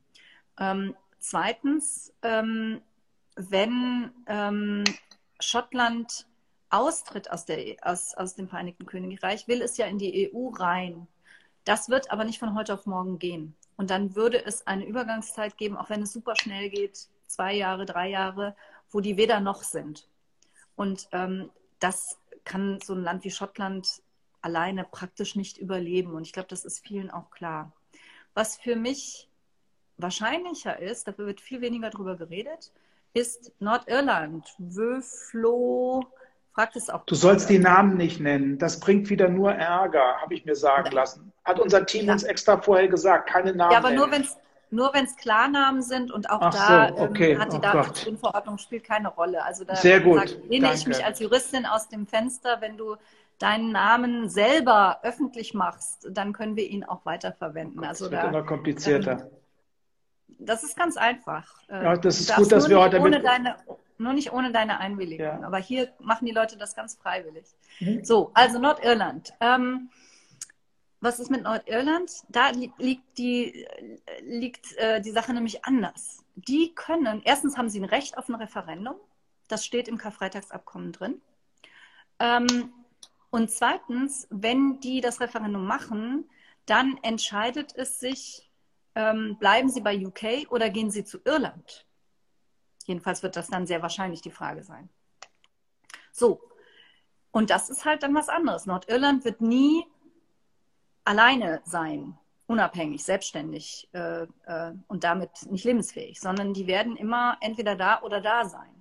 [0.58, 2.80] Ähm, zweitens, ähm,
[3.36, 4.84] wenn ähm,
[5.38, 6.26] Schottland
[6.70, 11.06] austritt aus, der, aus, aus dem Vereinigten Königreich, will es ja in die EU rein.
[11.64, 13.54] Das wird aber nicht von heute auf morgen gehen.
[13.76, 17.84] Und dann würde es eine Übergangszeit geben, auch wenn es super schnell geht, zwei Jahre,
[17.84, 18.56] drei Jahre,
[18.90, 20.08] wo die weder noch sind.
[20.76, 24.02] Und ähm, das kann so ein Land wie Schottland
[24.40, 26.14] alleine praktisch nicht überleben.
[26.14, 27.72] Und ich glaube, das ist vielen auch klar.
[28.34, 29.28] Was für mich
[29.96, 32.72] wahrscheinlicher ist, dafür wird viel weniger drüber geredet,
[33.14, 34.46] ist Nordirland.
[34.58, 36.04] Wöflo,
[36.52, 37.04] fragt es auch.
[37.06, 38.58] Du sollst die Namen nicht nennen.
[38.58, 41.32] Das bringt wieder nur Ärger, habe ich mir sagen lassen.
[41.44, 42.12] Hat unser Team ja.
[42.12, 43.72] uns extra vorher gesagt, keine Namen.
[43.72, 44.00] Ja, aber nennen.
[44.00, 44.36] nur wenn es
[44.74, 47.32] nur wenn es Klarnamen sind und auch Ach da so, okay.
[47.32, 49.44] ähm, hat die oh Datenschutzgrundverordnung spielt keine Rolle.
[49.44, 50.38] Also da Sehr gut.
[50.48, 52.96] lehne ich mich als Juristin aus dem Fenster, wenn du
[53.38, 57.80] deinen Namen selber öffentlich machst, dann können wir ihn auch weiterverwenden.
[57.80, 59.12] Das also wird da, immer komplizierter.
[59.12, 59.26] Ähm,
[60.38, 61.46] das ist ganz einfach.
[61.68, 63.56] Äh, ja, das ist gut, dass wir heute ohne deine,
[63.98, 65.26] nur nicht ohne deine Einwilligung.
[65.26, 65.42] Ja.
[65.42, 67.46] Aber hier machen die Leute das ganz freiwillig.
[67.80, 68.04] Mhm.
[68.04, 69.32] So, also Nordirland.
[69.40, 69.90] Ähm,
[71.04, 72.10] was ist mit Nordirland?
[72.28, 73.66] Da liegt die,
[74.22, 76.24] liegt, äh, die Sache nämlich anders.
[76.34, 78.96] Die können, erstens haben sie ein Recht auf ein Referendum.
[79.46, 81.20] Das steht im Karfreitagsabkommen drin.
[82.18, 82.72] Ähm,
[83.30, 86.28] und zweitens, wenn die das Referendum machen,
[86.66, 88.50] dann entscheidet es sich,
[88.94, 91.86] ähm, bleiben sie bei UK oder gehen sie zu Irland?
[92.86, 94.88] Jedenfalls wird das dann sehr wahrscheinlich die Frage sein.
[96.12, 96.40] So.
[97.30, 98.66] Und das ist halt dann was anderes.
[98.66, 99.84] Nordirland wird nie
[101.04, 102.18] alleine sein.
[102.46, 108.20] unabhängig, selbstständig äh, äh, und damit nicht lebensfähig, sondern die werden immer entweder da oder
[108.20, 108.74] da sein.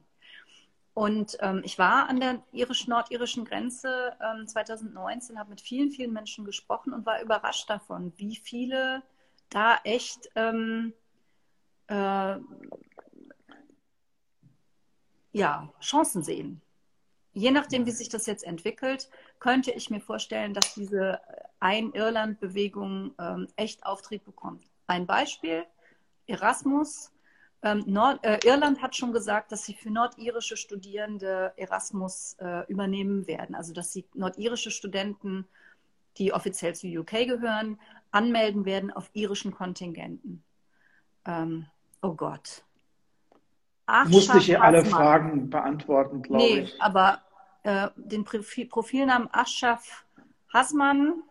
[0.94, 6.46] Und ähm, ich war an der irisch-nordirischen Grenze ähm, 2019, habe mit vielen, vielen Menschen
[6.46, 9.02] gesprochen und war überrascht davon, wie viele
[9.50, 10.94] da echt ähm,
[11.88, 12.36] äh,
[15.32, 16.62] ja, Chancen sehen.
[17.34, 19.10] Je nachdem, wie sich das jetzt entwickelt,
[19.40, 21.20] könnte ich mir vorstellen, dass diese
[21.64, 24.66] Ein-Irland-Bewegung ähm, echt Auftrieb bekommt.
[24.88, 25.66] Ein Beispiel,
[26.28, 27.14] Erasmus
[27.64, 33.26] ähm, Nord äh, Irland hat schon gesagt, dass sie für nordirische Studierende Erasmus äh, übernehmen
[33.26, 33.56] werden.
[33.56, 35.48] Also dass sie nordirische Studenten,
[36.18, 37.80] die offiziell zu UK gehören,
[38.12, 40.44] anmelden werden auf irischen Kontingenten.
[41.26, 41.66] Ähm,
[42.02, 42.66] oh Gott.
[43.86, 46.74] Ach, Musste ich hier alle Fragen beantworten, glaube nee, ich.
[46.74, 47.22] Nee, aber
[47.64, 50.06] äh, den Profil Profilnamen Aschaf
[50.54, 51.24] Hasmann,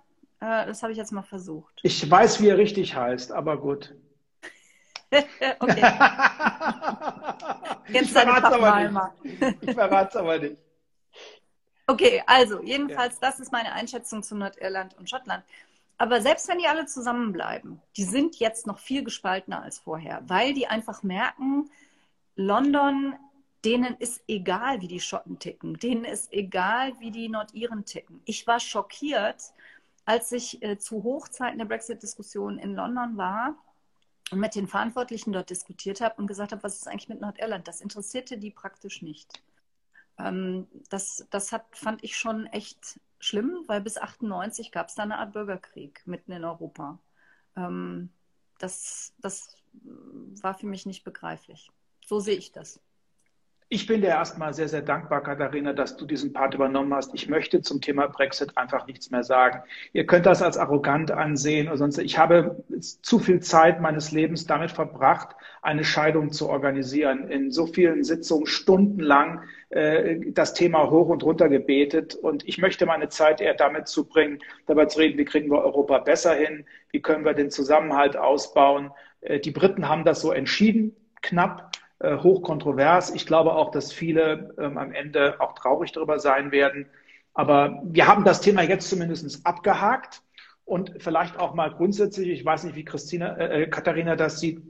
[0.42, 1.78] äh, das habe ich jetzt mal versucht.
[1.84, 3.94] Ich weiß, wie er richtig heißt, aber gut.
[5.60, 5.82] okay.
[7.88, 9.56] Jetzt ich verrate es aber nicht.
[9.60, 10.56] Ich verrate es aber nicht.
[11.86, 13.28] Okay, also jedenfalls, ja.
[13.28, 15.44] das ist meine Einschätzung zu Nordirland und Schottland.
[15.98, 20.54] Aber selbst wenn die alle zusammenbleiben, die sind jetzt noch viel gespaltener als vorher, weil
[20.54, 21.70] die einfach merken,
[22.34, 23.14] London,
[23.64, 28.22] denen ist egal, wie die Schotten ticken, denen ist egal, wie die Nordiren ticken.
[28.24, 29.52] Ich war schockiert,
[30.04, 33.56] als ich äh, zu Hochzeiten der Brexit-Diskussion in London war
[34.30, 37.68] und mit den Verantwortlichen dort diskutiert habe und gesagt habe, was ist eigentlich mit Nordirland?
[37.68, 39.42] Das interessierte die praktisch nicht.
[40.18, 45.04] Ähm, das das hat, fand ich schon echt schlimm, weil bis 98 gab es da
[45.04, 46.98] eine Art Bürgerkrieg mitten in Europa.
[47.56, 48.10] Ähm,
[48.58, 49.56] das, das
[50.42, 51.70] war für mich nicht begreiflich.
[52.04, 52.80] So sehe ich das.
[53.74, 57.14] Ich bin dir erstmal sehr, sehr dankbar, Katharina, dass du diesen Part übernommen hast.
[57.14, 59.62] Ich möchte zum Thema Brexit einfach nichts mehr sagen.
[59.94, 61.96] Ihr könnt das als arrogant ansehen oder sonst.
[61.96, 62.62] Ich habe
[63.00, 67.30] zu viel Zeit meines Lebens damit verbracht, eine Scheidung zu organisieren.
[67.30, 72.14] In so vielen Sitzungen stundenlang äh, das Thema hoch und runter gebetet.
[72.14, 75.96] Und ich möchte meine Zeit eher damit zubringen, dabei zu reden, wie kriegen wir Europa
[76.00, 76.66] besser hin?
[76.90, 78.90] Wie können wir den Zusammenhalt ausbauen?
[79.22, 81.72] Äh, die Briten haben das so entschieden, knapp.
[82.02, 83.14] Äh, hochkontrovers.
[83.14, 86.86] Ich glaube auch, dass viele ähm, am Ende auch traurig darüber sein werden.
[87.32, 90.20] Aber wir haben das Thema jetzt zumindest abgehakt
[90.64, 94.62] und vielleicht auch mal grundsätzlich, ich weiß nicht, wie Christina, äh, äh, Katharina das sieht,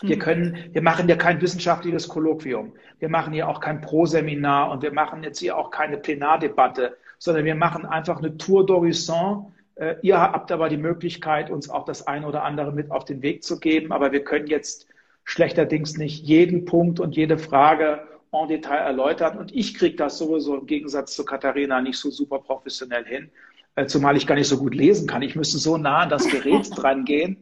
[0.00, 0.20] wir mhm.
[0.20, 2.72] können, wir machen ja kein wissenschaftliches Kolloquium.
[2.98, 7.44] Wir machen hier auch kein Pro-Seminar und wir machen jetzt hier auch keine Plenardebatte, sondern
[7.44, 9.52] wir machen einfach eine Tour d'Horizon.
[9.76, 13.22] Äh, ihr habt aber die Möglichkeit, uns auch das eine oder andere mit auf den
[13.22, 13.92] Weg zu geben.
[13.92, 14.89] Aber wir können jetzt
[15.30, 18.02] schlechterdings nicht jeden Punkt und jede Frage
[18.32, 19.38] en Detail erläutern.
[19.38, 23.30] Und ich kriege das sowieso im Gegensatz zu Katharina nicht so super professionell hin,
[23.76, 25.22] äh, zumal ich gar nicht so gut lesen kann.
[25.22, 27.36] Ich müsste so nah an das Gerät dran gehen.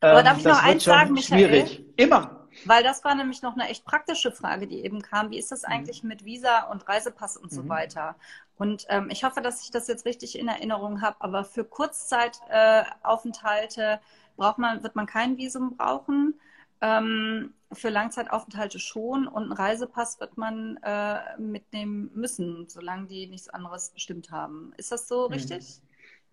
[0.00, 1.40] Aber darf ähm, ich noch eins sagen, Michael?
[1.40, 1.84] Schwierig.
[1.96, 2.48] Immer.
[2.64, 5.30] Weil das war nämlich noch eine echt praktische Frage, die eben kam.
[5.30, 6.08] Wie ist das eigentlich mhm.
[6.08, 7.68] mit Visa und Reisepass und so mhm.
[7.68, 8.16] weiter?
[8.56, 11.16] Und ähm, ich hoffe, dass ich das jetzt richtig in Erinnerung habe.
[11.18, 13.98] Aber für Kurzzeitaufenthalte äh,
[14.38, 16.40] braucht man, wird man kein Visum brauchen.
[16.80, 23.48] Ähm, für Langzeitaufenthalte schon und einen Reisepass wird man äh, mitnehmen müssen, solange die nichts
[23.48, 24.72] anderes bestimmt haben.
[24.76, 25.32] Ist das so hm.
[25.32, 25.80] richtig?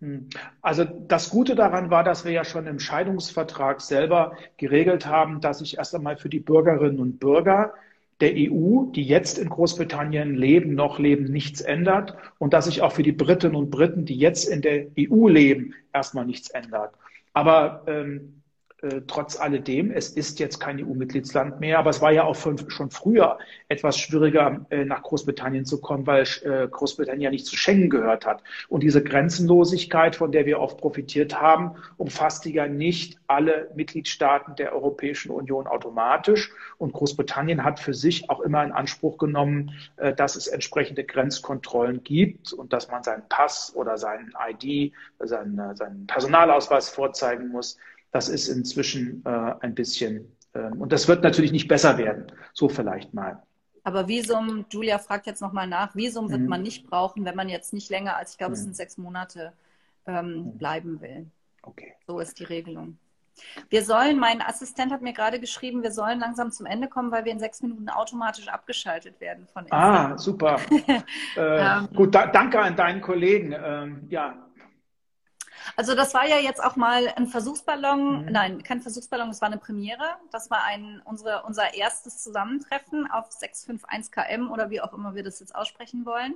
[0.00, 0.28] Hm.
[0.60, 5.58] Also das Gute daran war, dass wir ja schon im Scheidungsvertrag selber geregelt haben, dass
[5.58, 7.74] sich erst einmal für die Bürgerinnen und Bürger
[8.20, 12.92] der EU, die jetzt in Großbritannien leben, noch leben, nichts ändert und dass sich auch
[12.92, 16.94] für die Britinnen und Briten, die jetzt in der EU leben, erstmal nichts ändert.
[17.32, 18.43] Aber ähm,
[18.84, 22.58] äh, trotz alledem, es ist jetzt kein EU-Mitgliedsland mehr, aber es war ja auch von,
[22.70, 27.56] schon früher etwas schwieriger, äh, nach Großbritannien zu kommen, weil äh, Großbritannien ja nicht zu
[27.56, 28.42] Schengen gehört hat.
[28.68, 34.74] Und diese Grenzenlosigkeit, von der wir oft profitiert haben, umfasste ja nicht alle Mitgliedstaaten der
[34.74, 36.52] Europäischen Union automatisch.
[36.76, 42.04] Und Großbritannien hat für sich auch immer in Anspruch genommen, äh, dass es entsprechende Grenzkontrollen
[42.04, 47.78] gibt und dass man seinen Pass oder seinen ID, seinen, seinen Personalausweis vorzeigen muss.
[48.14, 52.26] Das ist inzwischen äh, ein bisschen, äh, und das wird natürlich nicht besser werden.
[52.52, 53.42] So vielleicht mal.
[53.82, 56.46] Aber Visum, Julia fragt jetzt nochmal nach, Visum wird mhm.
[56.46, 58.54] man nicht brauchen, wenn man jetzt nicht länger als, ich glaube, mhm.
[58.54, 59.52] es sind sechs Monate,
[60.06, 60.58] ähm, mhm.
[60.58, 61.26] bleiben will.
[61.62, 61.94] Okay.
[62.06, 62.98] So ist die Regelung.
[63.68, 67.24] Wir sollen, mein Assistent hat mir gerade geschrieben, wir sollen langsam zum Ende kommen, weil
[67.24, 70.12] wir in sechs Minuten automatisch abgeschaltet werden von Instagram.
[70.12, 70.60] Ah, super.
[71.36, 73.52] äh, ähm, gut, da, danke an deinen Kollegen.
[73.60, 74.36] Ähm, ja,
[75.76, 78.32] also das war ja jetzt auch mal ein Versuchsballon, mhm.
[78.32, 80.16] nein, kein Versuchsballon, es war eine Premiere.
[80.30, 85.22] Das war ein, unsere, unser erstes Zusammentreffen auf 651 km oder wie auch immer wir
[85.22, 86.34] das jetzt aussprechen wollen.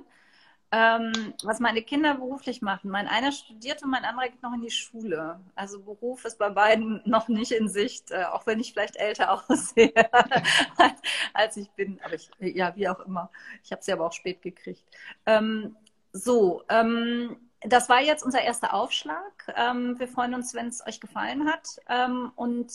[0.71, 2.91] Ähm, was meine Kinder beruflich machen.
[2.91, 5.39] Mein einer studiert und mein anderer geht noch in die Schule.
[5.55, 9.31] Also Beruf ist bei beiden noch nicht in Sicht, äh, auch wenn ich vielleicht älter
[9.49, 9.91] aussehe,
[11.33, 11.99] als, ich bin.
[12.03, 13.31] Aber ich, ja, wie auch immer.
[13.63, 14.83] Ich habe sie aber auch spät gekriegt.
[15.25, 15.75] Ähm,
[16.11, 19.53] so, ähm, das war jetzt unser erster Aufschlag.
[19.55, 21.79] Ähm, wir freuen uns, wenn es euch gefallen hat.
[21.87, 22.71] Ähm, und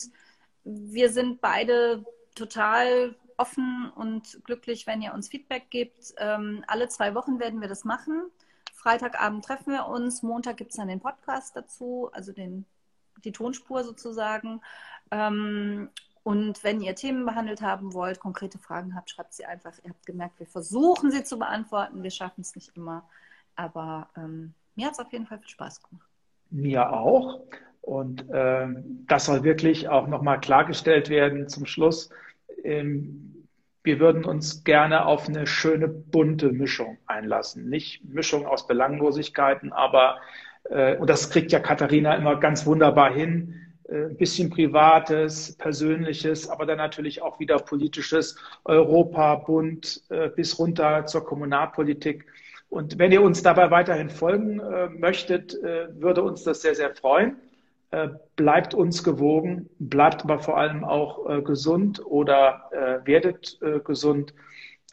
[0.63, 2.05] wir sind beide
[2.35, 6.13] total offen und glücklich, wenn ihr uns Feedback gebt.
[6.17, 8.29] Ähm, alle zwei Wochen werden wir das machen.
[8.73, 12.65] Freitagabend treffen wir uns, Montag gibt es dann den Podcast dazu, also den,
[13.23, 14.61] die Tonspur sozusagen.
[15.11, 15.89] Ähm,
[16.23, 19.73] und wenn ihr Themen behandelt haben wollt, konkrete Fragen habt, schreibt sie einfach.
[19.83, 22.03] Ihr habt gemerkt, wir versuchen sie zu beantworten.
[22.03, 23.07] Wir schaffen es nicht immer.
[23.55, 26.07] Aber ähm, mir hat es auf jeden Fall viel Spaß gemacht.
[26.49, 27.41] Mir auch.
[27.81, 32.09] Und ähm, das soll wirklich auch nochmal klargestellt werden zum Schluss.
[32.63, 33.47] Ähm,
[33.83, 37.69] wir würden uns gerne auf eine schöne bunte Mischung einlassen.
[37.69, 40.17] Nicht Mischung aus Belanglosigkeiten, aber,
[40.71, 46.49] äh, und das kriegt ja Katharina immer ganz wunderbar hin, äh, ein bisschen Privates, Persönliches,
[46.49, 52.25] aber dann natürlich auch wieder Politisches, Europa, Bund äh, bis runter zur Kommunalpolitik.
[52.75, 56.93] Und wenn ihr uns dabei weiterhin folgen äh, möchtet, äh, würde uns das sehr, sehr
[56.93, 57.37] freuen.
[57.91, 63.79] Äh, bleibt uns gewogen, bleibt aber vor allem auch äh, gesund oder äh, werdet äh,
[63.79, 64.33] gesund.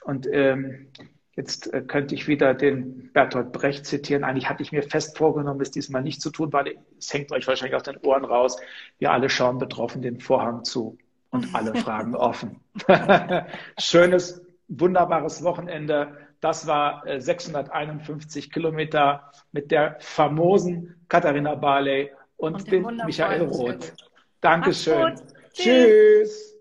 [0.05, 0.93] Und ähm,
[1.35, 4.23] jetzt könnte ich wieder den Bertolt Brecht zitieren.
[4.23, 7.49] Eigentlich hatte ich mir fest vorgenommen, es diesmal nicht zu tun, weil es hängt euch
[7.49, 8.59] wahrscheinlich aus den Ohren raus.
[9.01, 10.99] Wir alle schauen betroffen den Vorhang zu
[11.31, 12.61] und alle Fragen offen.
[13.77, 16.17] Schönes, wunderbares Wochenende.
[16.43, 23.95] Das war 651 Kilometer mit der famosen Katharina Barley und, und den Michael Roth.
[24.41, 25.15] Dankeschön.
[25.53, 25.65] Tschüss.
[25.65, 26.52] Tschüss.